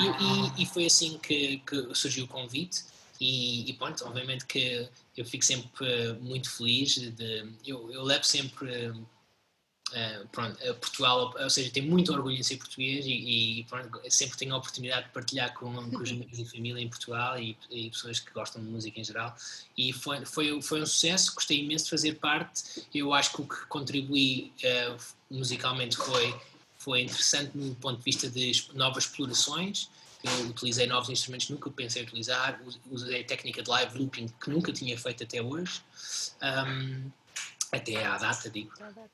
[0.00, 2.84] E, e, e foi assim que, que, surgiu o convite.
[3.20, 6.94] E, e pronto, obviamente que eu fico sempre muito feliz.
[6.94, 8.92] De, eu, eu levo sempre
[9.92, 14.54] Uh, Portugal, ou seja, tenho muito orgulho em ser português e, e pronto, sempre tenho
[14.54, 18.18] a oportunidade de partilhar com, com os amigos e família em Portugal e, e, pessoas
[18.18, 19.36] que gostam de música em geral.
[19.76, 22.82] E foi, foi, foi um sucesso, gostei imenso de fazer parte.
[22.94, 24.96] Eu acho que o que contribuí uh,
[25.30, 26.34] musicalmente foi,
[26.78, 29.90] foi interessante no ponto de vista de novas explorações.
[30.24, 32.58] Eu utilizei novos instrumentos que nunca pensei utilizar,
[32.90, 35.82] usei técnica de live looping que nunca tinha feito até hoje.
[36.42, 37.10] Um,
[37.72, 38.72] até à data, digo.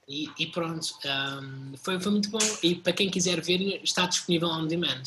[0.08, 2.38] E, e pronto, um, foi, foi muito bom.
[2.62, 5.02] E para quem quiser ver, está disponível on demand.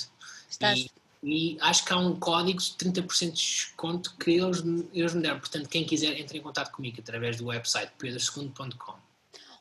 [0.61, 0.91] E,
[1.23, 4.63] e, acho que há um código de 30% de desconto que eles,
[4.93, 5.39] eles me deram.
[5.39, 9.03] Portanto, quem quiser, entre em contato comigo através do website pedrosegundo.com.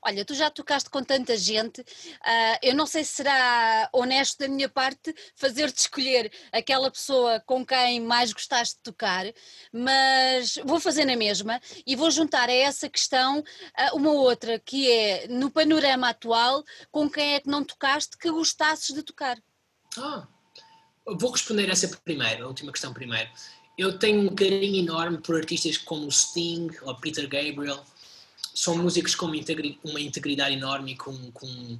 [0.04, 4.48] Olha, tu já tocaste com tanta gente, uh, eu não sei se será honesto da
[4.48, 9.24] minha parte fazer-te escolher aquela pessoa com quem mais gostaste de tocar,
[9.72, 14.90] mas vou fazer na mesma e vou juntar a essa questão uh, uma outra, que
[14.90, 19.38] é no panorama atual, com quem é que não tocaste que gostasses de tocar?
[19.96, 20.26] Ah,
[21.06, 23.30] vou responder essa primeiro, a última questão primeiro.
[23.78, 27.82] Eu tenho um carinho enorme por artistas como Sting ou Peter Gabriel
[28.54, 31.78] são músicos com uma, integri uma integridade enorme, com, com,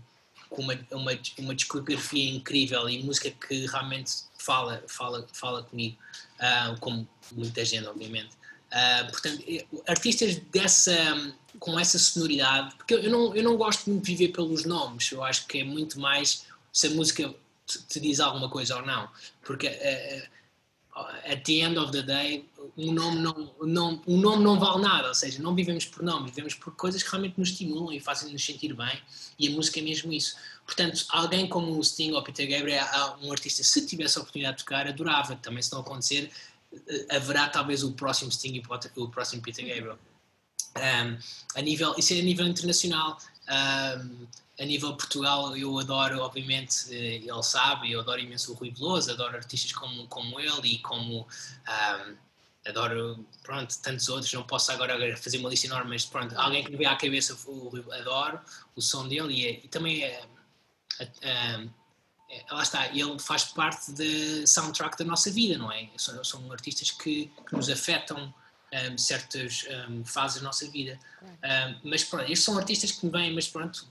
[0.49, 5.97] com uma, uma, uma, discografia incrível e música que realmente fala, fala, fala comigo,
[6.41, 8.31] uh, como muita gente, obviamente.
[8.73, 9.45] Uh, portanto,
[9.87, 15.11] artistas dessa, com essa sonoridade, porque eu não, eu não gosto de viver pelos nomes,
[15.13, 17.35] eu acho que é muito mais se a música
[17.67, 19.11] te, te diz alguma coisa ou não,
[19.43, 20.33] porque uh,
[21.27, 22.45] at the end of the day,
[22.77, 26.31] um nome não, não, um nome não vale nada, ou seja, não vivemos por nomes,
[26.31, 29.01] vivemos por coisas que realmente nos estimulam e fazem-nos sentir bem,
[29.39, 30.37] e a música é mesmo isso.
[30.65, 32.87] Portanto, alguém como o Sting ou Peter Gabriel,
[33.21, 35.37] um artista, se tivesse a oportunidade de tocar, adorava.
[35.37, 36.31] Também, se não acontecer,
[36.89, 38.63] eh, haverá talvez o próximo Sting e
[38.97, 39.99] o próximo Peter Gabriel.
[40.77, 41.19] Um,
[41.55, 43.19] a nível, isso é a nível internacional.
[43.49, 44.27] Um,
[44.59, 49.11] a nível Portugal, eu adoro, obviamente, eh, ele sabe, eu adoro imenso o Rui Veloso,
[49.11, 51.27] adoro artistas como, como ele e como.
[51.27, 52.17] Um,
[52.67, 56.71] adoro, pronto, tantos outros, não posso agora fazer uma lista enorme, mas pronto, alguém que
[56.71, 57.37] me vê à cabeça,
[57.99, 58.41] adoro
[58.77, 60.25] o som dele e, é, e também é,
[61.01, 61.69] é,
[62.31, 65.89] é, lá está, ele faz parte da soundtrack da nossa vida, não é?
[65.97, 68.33] São, são artistas que, que nos afetam
[68.73, 70.99] um, certas um, fases da nossa vida.
[71.23, 73.87] Um, mas pronto, estes são artistas que me vêm, mas pronto,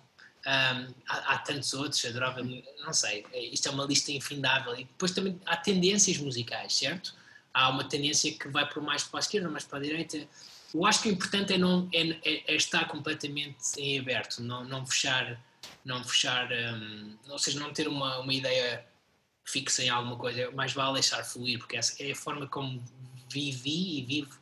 [0.47, 4.73] um, há, há, tantos outros, adorava, não sei, isto é uma lista infindável.
[4.73, 7.20] E depois também há tendências musicais, certo?
[7.53, 10.27] Há uma tendência que vai por mais para a esquerda, mais para a direita.
[10.73, 14.63] Eu acho que o importante é, não, é, é, é estar completamente em aberto, não,
[14.63, 15.37] não fechar,
[15.83, 18.85] não fechar, um, ou seja, não ter uma, uma ideia
[19.43, 22.81] fixa em alguma coisa, mais vale deixar fluir, porque essa é a forma como
[23.29, 24.39] vivi e vivo,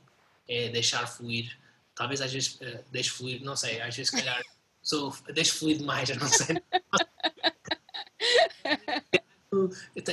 [0.48, 1.58] é deixar fluir.
[1.96, 4.42] Talvez às vezes uh, deixe fluir, não sei, às vezes, se calhar
[4.82, 6.62] sou, deixo fluir demais, eu não sei.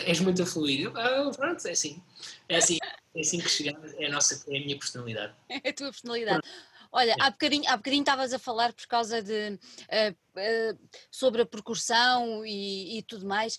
[0.07, 0.91] És muito a fluir.
[0.97, 2.03] Ah, pronto, é assim.
[2.49, 2.78] É assim,
[3.14, 5.34] é assim que chegamos, é a, nossa, é a minha personalidade.
[5.62, 6.43] É a tua personalidade.
[6.91, 10.78] Olha, há bocadinho, há bocadinho estavas a falar por causa de uh, uh,
[11.11, 13.59] sobre a percussão e, e tudo mais.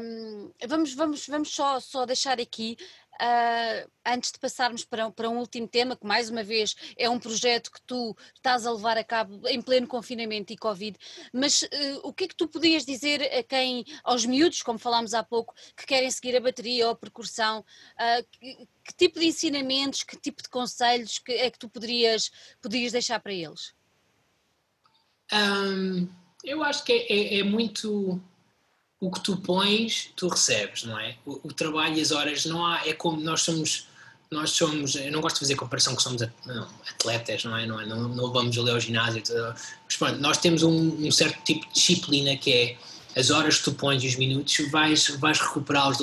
[0.00, 2.78] Um, vamos, vamos, vamos só, só deixar aqui
[3.20, 7.18] uh, antes de passarmos para, para um último tema, que mais uma vez é um
[7.18, 10.98] projeto que tu estás a levar a cabo em pleno confinamento e Covid,
[11.32, 11.68] mas uh,
[12.02, 15.54] o que é que tu podias dizer a quem, aos miúdos, como falámos há pouco,
[15.76, 20.16] que querem seguir a bateria ou a percussão, uh, que, que, tipo de ensinamentos, que
[20.16, 23.74] tipo de conselhos que é que tu poderias, poderias deixar para eles?
[25.32, 26.08] Um,
[26.42, 28.20] Eu acho que é, é, é muito
[29.00, 31.16] o que tu pões, tu recebes, não é?
[31.24, 33.86] O, o, trabalho e as horas não há, é como nós somos,
[34.30, 37.66] nós somos, eu não gosto de fazer comparação que somos atletas, não é?
[37.66, 37.86] Não, é?
[37.86, 39.22] Não, não, vamos ali ao ginásio,
[39.84, 42.76] mas pronto, nós temos um, um, certo tipo de disciplina que é
[43.18, 45.98] as horas que tu pões e os minutos, vais, vais recuperá-los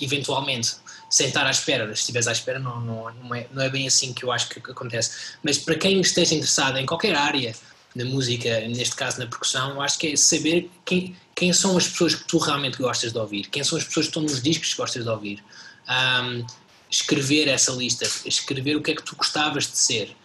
[0.00, 0.76] eventualmente,
[1.10, 1.86] sem estar à espera.
[1.86, 4.48] Se estiveres à espera, não, não, não, é, não é bem assim que eu acho
[4.48, 5.36] que acontece.
[5.42, 7.54] Mas para quem esteja interessado em qualquer área,
[7.94, 12.14] na música, neste caso na percussão, acho que é saber quem, quem são as pessoas
[12.14, 14.76] que tu realmente gostas de ouvir, quem são as pessoas que estão nos discos que
[14.76, 15.42] gostas de ouvir.
[15.88, 16.44] Um,
[16.90, 20.16] escrever essa lista, escrever o que é que tu gostavas de ser,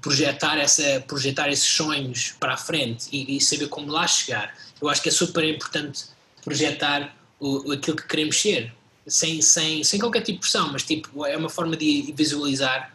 [0.00, 4.54] projetar, essa, projetar esses sonhos para a frente e, e saber como lá chegar.
[4.80, 6.04] Eu acho que é super importante
[6.44, 8.72] projetar o, aquilo que queremos ser,
[9.06, 12.92] sem, sem, sem qualquer tipo de pressão, mas tipo, é uma forma de visualizar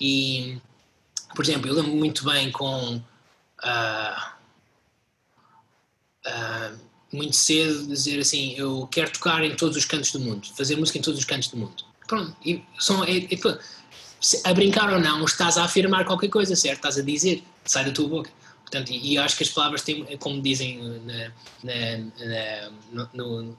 [0.00, 0.58] e,
[1.34, 3.00] por exemplo, eu lembro muito bem com
[3.64, 4.36] uh,
[7.12, 10.98] muito cedo dizer assim, eu quero tocar em todos os cantos do mundo, fazer música
[10.98, 11.84] em todos os cantos do mundo.
[12.06, 13.02] Pronto, e são,
[14.44, 16.76] a brincar ou não, estás a afirmar qualquer coisa, certo?
[16.76, 18.30] Estás a dizer, sai da tua boca.
[18.62, 21.32] Portanto, e, e acho que as palavras têm, como dizem na,
[21.62, 23.56] na, na, no,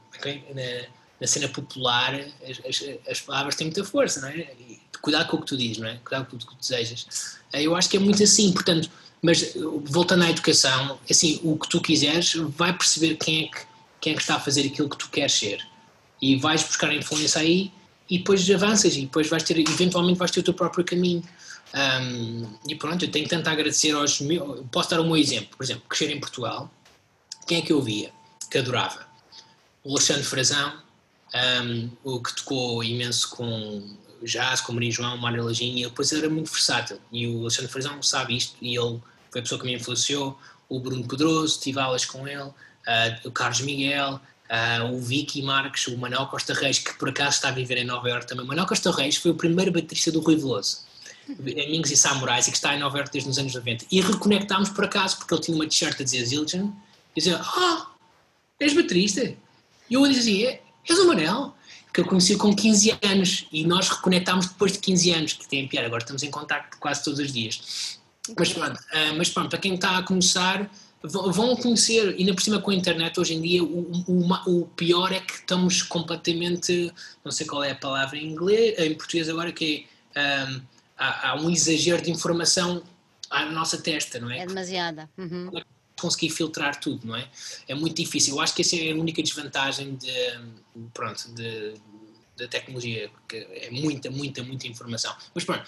[1.20, 2.14] na cena popular,
[2.48, 4.40] as, as, as, palavras têm muita força, não é?
[4.60, 5.98] E cuidado com o que tu dizes, não é?
[5.98, 7.38] Cuidado com o que tu desejas.
[7.54, 8.90] Eu acho que é muito assim, portanto,
[9.22, 9.54] mas
[9.86, 13.66] voltando à educação, assim, o que tu quiseres, vai perceber quem é que,
[14.00, 15.66] quem é que está a fazer aquilo que tu queres ser.
[16.22, 17.72] E vais buscar a influência aí
[18.10, 21.24] e depois avanças e depois vais ter, eventualmente vais ter o teu próprio caminho.
[21.74, 24.62] Um, e pronto, eu tenho tanto a agradecer aos meus.
[24.72, 26.72] Posso dar um exemplo, por exemplo, crescer em Portugal.
[27.48, 28.12] Quem é que eu via?
[28.50, 29.06] Que adorava?
[29.84, 30.74] O Alexandre Frazão,
[31.64, 36.30] um, o que tocou imenso com jazz, com Maria João, Mário Lajinha, e depois era
[36.30, 37.00] muito versátil.
[37.12, 39.00] E o Alexandre Frazão sabe isto, e ele
[39.32, 40.38] foi a pessoa que me influenciou.
[40.70, 42.54] O Bruno Pedroso, tive aulas com ele, uh,
[43.26, 47.50] o Carlos Miguel, uh, o Vicky Marques, o Manuel Costa Reis, que por acaso está
[47.50, 48.44] a viver em Nova Iorque também.
[48.44, 50.86] O Manuel Costa Reis foi o primeiro baterista do Rui Veloso.
[51.30, 53.86] Amigos e Samurais, e que está em Nova Iorque desde os anos 90.
[53.92, 56.72] E reconectámos por acaso, porque ele tinha uma t-shirt a dizer Zildjian,
[57.16, 57.92] e dizia, ah,
[58.60, 59.22] és baterista?
[59.90, 60.62] E eu dizia, é,
[60.94, 61.54] és o Manel?
[61.94, 65.68] Que eu conheci com 15 anos, e nós reconectámos depois de 15 anos, que tem
[65.68, 68.00] piada, agora estamos em contato quase todos os dias.
[68.38, 70.70] Mas pronto, uh, mas pronto, para quem está a começar,
[71.04, 75.12] vão conhecer, ainda por cima com a internet hoje em dia, o, o, o, pior
[75.12, 76.92] é que estamos completamente,
[77.24, 79.86] não sei qual é a palavra em inglês, em português agora, que
[80.16, 80.62] é, um,
[80.98, 82.84] há, há, um exagero de informação
[83.30, 84.40] à nossa testa, não é?
[84.40, 85.10] É demasiada.
[85.18, 85.52] Uhum.
[86.00, 87.28] Conseguir filtrar tudo, não é?
[87.68, 88.36] É muito difícil.
[88.36, 90.10] Eu acho que essa é a única desvantagem de,
[90.94, 91.74] pronto, de,
[92.38, 95.16] da tecnologia, que é muita, muita, muita informação.
[95.34, 95.66] Mas pronto,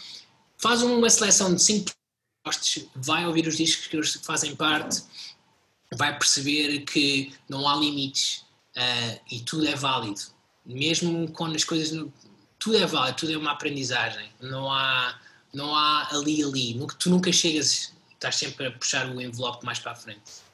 [0.58, 1.92] faz uma seleção de 5
[2.96, 5.04] vai ouvir os discos que eles fazem parte,
[5.96, 10.22] vai perceber que não há limites uh, e tudo é válido.
[10.66, 12.08] Mesmo quando as coisas.
[12.58, 14.30] Tudo é válido, tudo é uma aprendizagem.
[14.42, 15.20] Não há,
[15.54, 16.88] não há ali, ali.
[17.00, 20.50] Tu nunca chegas, estás sempre a puxar o envelope mais para a frente.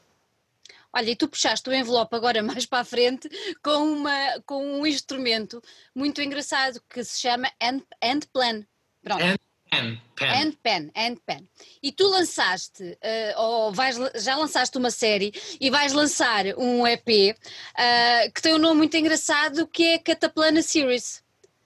[0.93, 3.27] Olha, e tu puxaste o envelope agora mais para a frente
[3.61, 5.61] com, uma, com um instrumento
[5.93, 8.63] muito engraçado que se chama End, end Plan.
[9.03, 9.23] Pronto.
[9.23, 9.39] End
[9.69, 10.51] Pen, pen.
[10.63, 11.49] Pen, and Pen.
[11.83, 17.35] E tu lançaste, uh, ou vais, já lançaste uma série e vais lançar um EP
[17.35, 17.39] uh,
[17.77, 21.21] eh, que tem um nome muito engraçado que é Cataplana Series.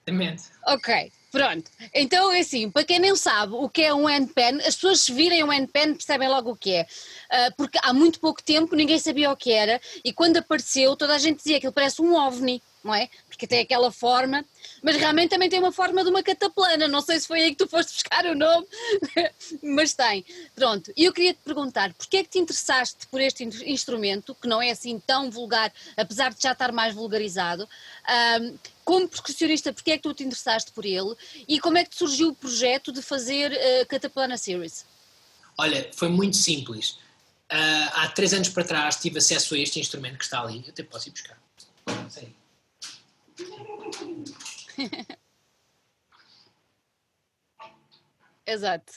[0.07, 0.43] Exatamente.
[0.65, 1.69] Ok, pronto.
[1.93, 5.13] Então, é assim, para quem não sabe o que é um pen, as pessoas se
[5.13, 6.81] virem um pen percebem logo o que é.
[6.81, 11.13] Uh, porque há muito pouco tempo ninguém sabia o que era e quando apareceu toda
[11.15, 13.09] a gente dizia que ele parece um ovni, não é?
[13.27, 14.43] Porque tem aquela forma
[14.81, 16.87] mas realmente também tem uma forma de uma cataplana.
[16.87, 18.67] Não sei se foi aí que tu foste buscar o nome,
[19.63, 20.25] mas tem.
[20.55, 24.47] Pronto, e eu queria te perguntar, porquê é que te interessaste por este instrumento, que
[24.47, 27.67] não é assim tão vulgar, apesar de já estar mais vulgarizado,
[28.41, 31.13] um, como percussionista, porquê é que tu te interessaste por ele
[31.47, 34.85] e como é que te surgiu o projeto de fazer uh, Cataplana Series?
[35.57, 36.91] Olha, foi muito simples.
[37.51, 40.63] Uh, há três anos para trás tive acesso a este instrumento que está ali.
[40.65, 41.37] Eu até posso ir buscar.
[42.09, 42.33] Sim.
[48.45, 48.93] Exato.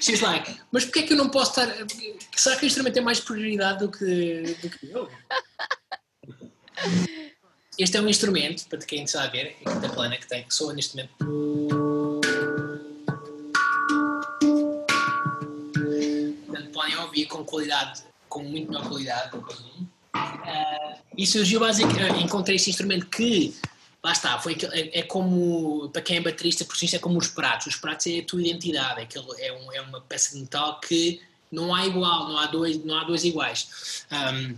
[0.00, 1.74] She's like, mas porquê é que eu não posso estar.
[2.34, 5.08] Será que o instrumento tem mais prioridade do que, do que eu?
[7.78, 10.54] Este é um instrumento, para quem está a ver, aqui da plana que tem, que
[10.54, 11.14] soa neste momento.
[16.46, 19.36] Portanto, podem ouvir com qualidade, com muito melhor qualidade.
[19.36, 20.85] Uh,
[21.16, 23.54] e surgiu basicamente, encontrei este instrumento que
[24.02, 27.66] lá está, foi, é, é, como, para quem é baterista, isso é como os pratos,
[27.66, 30.80] os pratos é a tua identidade, é, aquele, é, um, é uma peça de metal
[30.80, 34.04] que não há igual, não há dois, não há dois iguais.
[34.12, 34.56] Um,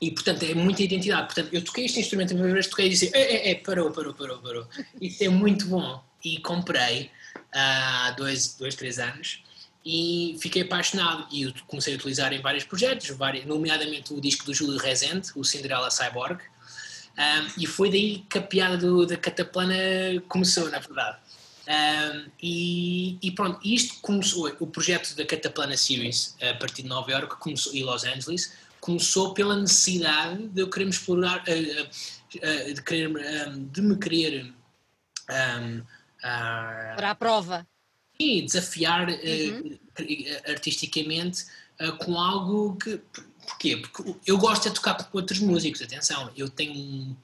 [0.00, 1.26] e portanto é muita identidade.
[1.26, 3.90] Portanto, eu toquei este instrumento a primeira vez, toquei e disse: é, é, é, parou,
[3.92, 4.66] parou, parou, parou.
[5.00, 6.02] Isso é muito bom.
[6.24, 7.10] E comprei
[7.52, 9.42] há dois, dois, três anos
[9.84, 11.26] e fiquei apaixonado.
[11.32, 13.10] E comecei a utilizar em vários projetos,
[13.46, 16.40] nomeadamente o disco do Júlio Rezende, o Cinderella Cyborg.
[17.12, 19.74] Um, e foi daí que a piada do, da Cataplana
[20.28, 21.18] começou, na verdade.
[21.68, 27.10] Um, e, e, pronto, isto começou, o projeto da Cataplana Series, a partir de Nova
[27.10, 31.82] York começou, e Los Angeles, começou pela necessidade de eu querer explorar, uh,
[32.38, 33.10] uh, de, querer,
[33.70, 34.52] de me querer.
[35.30, 37.66] Um, uh, Para a prova.
[38.22, 39.78] E desafiar uhum.
[40.46, 41.46] artisticamente
[41.98, 43.00] com algo que.
[43.46, 43.76] Porquê?
[43.76, 47.16] Porque eu gosto de tocar com outros músicos, atenção, eu tenho.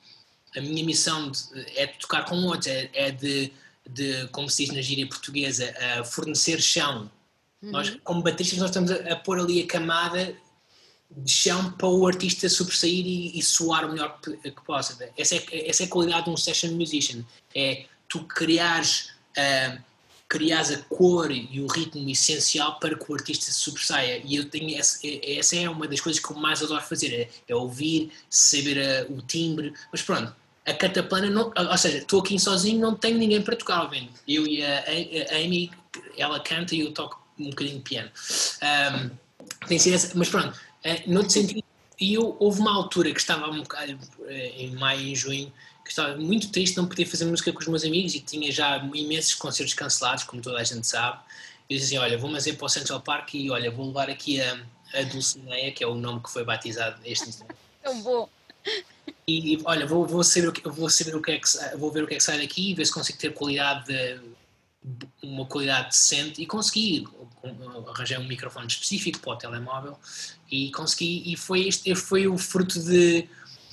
[0.57, 1.41] A minha missão de,
[1.77, 3.53] é de tocar com outros, é, é de,
[3.89, 5.73] de, como se diz na gíria portuguesa,
[6.07, 7.11] fornecer chão.
[7.63, 7.71] Uhum.
[7.71, 10.35] Nós, como bateristas, nós estamos a, a pôr ali a camada
[11.11, 14.99] de chão para o artista sobressair e, e soar o melhor que, que, possa.
[15.17, 17.25] Essa é, essa é a qualidade de um session musician.
[17.55, 19.83] É tu criares, uh,
[20.29, 24.21] criares a cor e o ritmo essencial para que o artista se sobressaia.
[24.25, 27.29] E eu tenho essa, essa é uma das coisas que eu mais adoro fazer, é,
[27.49, 29.73] é ouvir, saber uh, o timbre.
[29.91, 30.35] Mas pronto,
[30.67, 34.11] a cataplana, não, ou seja, estou aqui sozinho, não tenho ninguém para tocar, vendo?
[34.27, 35.71] Eu e a, a, Amy,
[36.17, 38.11] ela canta e eu toco um bocadinho de piano.
[38.63, 39.11] Um,
[39.67, 41.65] tem sido essa, mas pronto, é, noutro sentido,
[41.99, 45.53] e eu, houve uma altura que estava um bocado, eh, em maio e junho,
[45.89, 48.77] que estava muito triste não poder fazer música com os meus amigos e tinha já
[48.93, 51.19] imensos concertos cancelados, como toda a gente sabe.
[51.69, 54.39] Eu disse assim, olha, vou fazer para o Central Park e olha, vou levar aqui
[54.39, 54.61] a,
[54.93, 57.39] a Dulcineia, que é o nome que foi batizado este.
[57.83, 58.29] Tão bom!
[59.27, 62.05] E olha, vou, vou, saber o que, vou saber o que é que vou ver
[62.05, 64.21] o que é que sai daqui e ver se consigo ter qualidade de,
[65.23, 67.07] uma qualidade decente e consegui
[67.89, 69.99] arranjar um microfone específico para o telemóvel
[70.51, 73.27] e consegui e foi este foi o fruto de,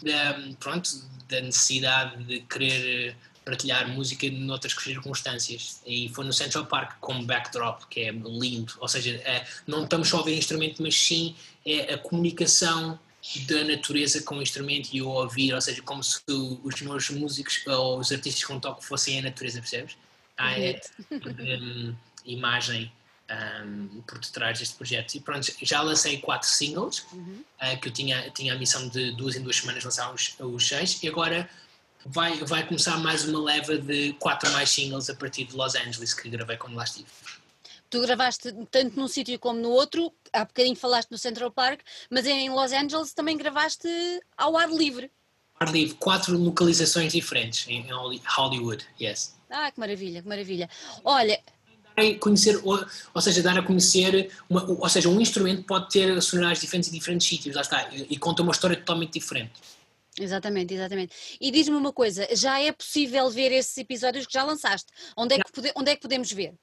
[0.06, 0.89] de pronto
[1.28, 5.82] da necessidade de querer partilhar música noutras circunstâncias.
[5.86, 8.74] E foi no Central Park como backdrop que é lindo.
[8.80, 11.36] Ou seja é, não estamos só a ver instrumento mas sim
[11.66, 12.99] é a comunicação
[13.47, 15.53] da natureza com o instrumento e o ouvir.
[15.53, 19.60] Ou seja como se os meus músicos ou os artistas com toque fossem a natureza
[19.60, 19.95] percebes?
[20.38, 20.82] Há é,
[21.12, 21.95] um,
[22.26, 22.91] imagem
[23.30, 25.16] um, por detrás deste projeto.
[25.16, 27.44] E pronto, já lancei quatro singles, uhum.
[27.62, 30.68] uh, que eu tinha, tinha a missão de duas em duas semanas lançar os, os
[30.68, 31.50] seis, e agora
[32.06, 36.14] vai, vai começar mais uma leva de quatro mais singles a partir de Los Angeles,
[36.14, 37.08] que gravei quando lá estive.
[37.90, 42.26] Tu gravaste tanto num sítio como no outro, há bocadinho falaste no Central Park, mas
[42.26, 43.88] em Los Angeles também gravaste
[44.36, 45.12] ao ar livre.
[45.60, 47.88] Ar livre, quatro localizações diferentes em
[48.36, 49.36] Hollywood, yes.
[49.50, 50.70] Ah, que maravilha, que maravilha.
[51.04, 51.42] Olha,
[52.20, 56.62] conhecer, ou, ou, seja, dar a conhecer, uma, ou seja, um instrumento pode ter sonoridades
[56.62, 59.54] diferentes em diferentes sítios, lá está, e, e conta uma história totalmente diferente.
[60.20, 61.14] Exatamente, exatamente.
[61.41, 64.88] E diz-me uma coisa, já é possível ver esses episódios que já lançaste?
[65.16, 66.54] Onde é que, pode, onde é que podemos ver?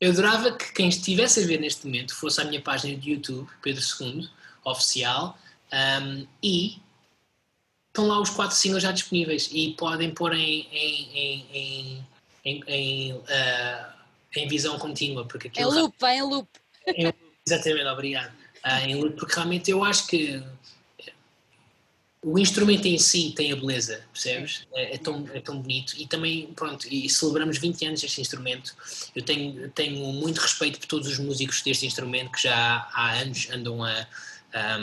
[0.00, 3.48] Eu adorava que quem estivesse a ver neste momento fosse à minha página de YouTube,
[3.62, 4.28] Pedro II,
[4.64, 5.38] oficial,
[5.72, 6.80] um, e
[7.88, 12.06] estão lá os quatro singles já disponíveis e podem pôr em, em, em,
[12.44, 13.97] em, em uh,
[14.36, 15.26] em visão contínua.
[15.26, 16.48] Porque aquilo em loop, vai em loop.
[16.86, 17.12] Em,
[17.46, 18.32] exatamente, obrigado.
[18.64, 20.42] Uh, em loop, porque realmente eu acho que
[22.22, 24.66] o instrumento em si tem a beleza, percebes?
[24.74, 28.74] É, é, tão, é tão bonito e também, pronto, e celebramos 20 anos deste instrumento.
[29.14, 33.48] Eu tenho, tenho muito respeito por todos os músicos deste instrumento que já há anos
[33.50, 34.06] andam a,
[34.52, 34.78] a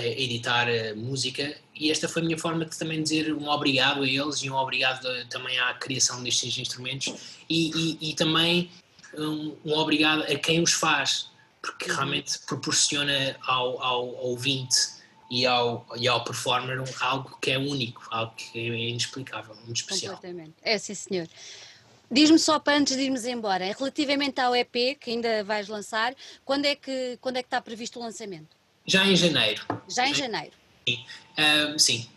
[0.00, 4.08] editar a música e esta foi a minha forma de também dizer um obrigado a
[4.08, 7.14] eles e um obrigado também à criação destes instrumentos
[7.48, 8.70] e, e, e também
[9.14, 11.28] um, um, obrigado a quem os faz,
[11.60, 11.96] porque uhum.
[11.96, 14.76] realmente proporciona ao, ao, ao ouvinte
[15.30, 20.14] e ao, e ao performer algo que é único, algo que é inexplicável, muito especial.
[20.14, 20.54] Completamente.
[20.62, 21.28] É sim, senhor.
[22.10, 26.14] Diz-me só para antes de irmos embora, relativamente ao EP que ainda vais lançar,
[26.44, 28.61] quando é que, quando é que está previsto o lançamento?
[28.86, 29.64] Já em janeiro.
[29.88, 30.52] Já em janeiro?
[30.86, 31.04] Sim,
[31.78, 32.08] sim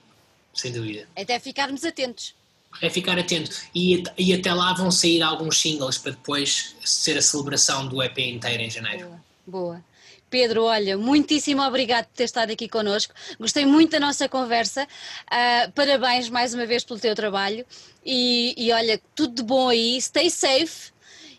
[0.55, 1.07] sem dúvida.
[1.16, 2.34] Até ficarmos atentos.
[2.82, 3.51] É ficar atento.
[3.74, 8.18] E, e até lá vão sair alguns singles para depois ser a celebração do EP
[8.20, 9.07] inteiro em janeiro.
[9.07, 9.86] Boa, boa.
[10.30, 13.13] Pedro, olha, muitíssimo obrigado por ter estado aqui connosco.
[13.39, 14.84] Gostei muito da nossa conversa.
[14.84, 17.66] Uh, parabéns mais uma vez pelo teu trabalho.
[18.03, 20.01] E, e, olha, tudo de bom aí.
[20.01, 20.91] Stay safe.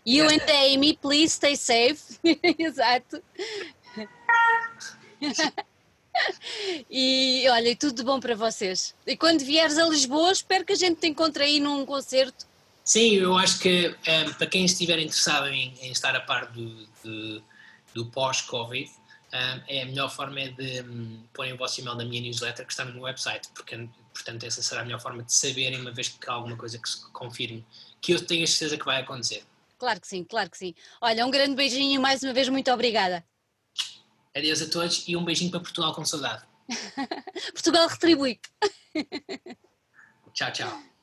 [0.05, 2.17] You and Amy, please stay safe.
[2.57, 3.21] Exato.
[6.89, 8.95] E olha, tudo de bom para vocês.
[9.05, 12.45] E quando vieres a Lisboa, espero que a gente te encontre aí num concerto.
[12.83, 16.87] Sim, eu acho que um, para quem estiver interessado em, em estar a par do,
[17.03, 17.43] do,
[17.93, 22.05] do pós-Covid, um, é a melhor forma é de um, porem o vosso e-mail na
[22.05, 25.33] minha newsletter que está no meu website, porque portanto essa será a melhor forma de
[25.33, 27.65] saberem uma vez que há alguma coisa que se confirme,
[27.99, 29.43] que eu tenho a certeza que vai acontecer.
[29.77, 30.73] Claro que sim, claro que sim.
[31.01, 33.23] Olha, um grande beijinho e mais uma vez muito obrigada.
[34.37, 36.45] Adeus a todos e um beijinho para Portugal com saudade.
[37.53, 38.39] Portugal retribui.
[40.33, 40.96] tchau, tchau.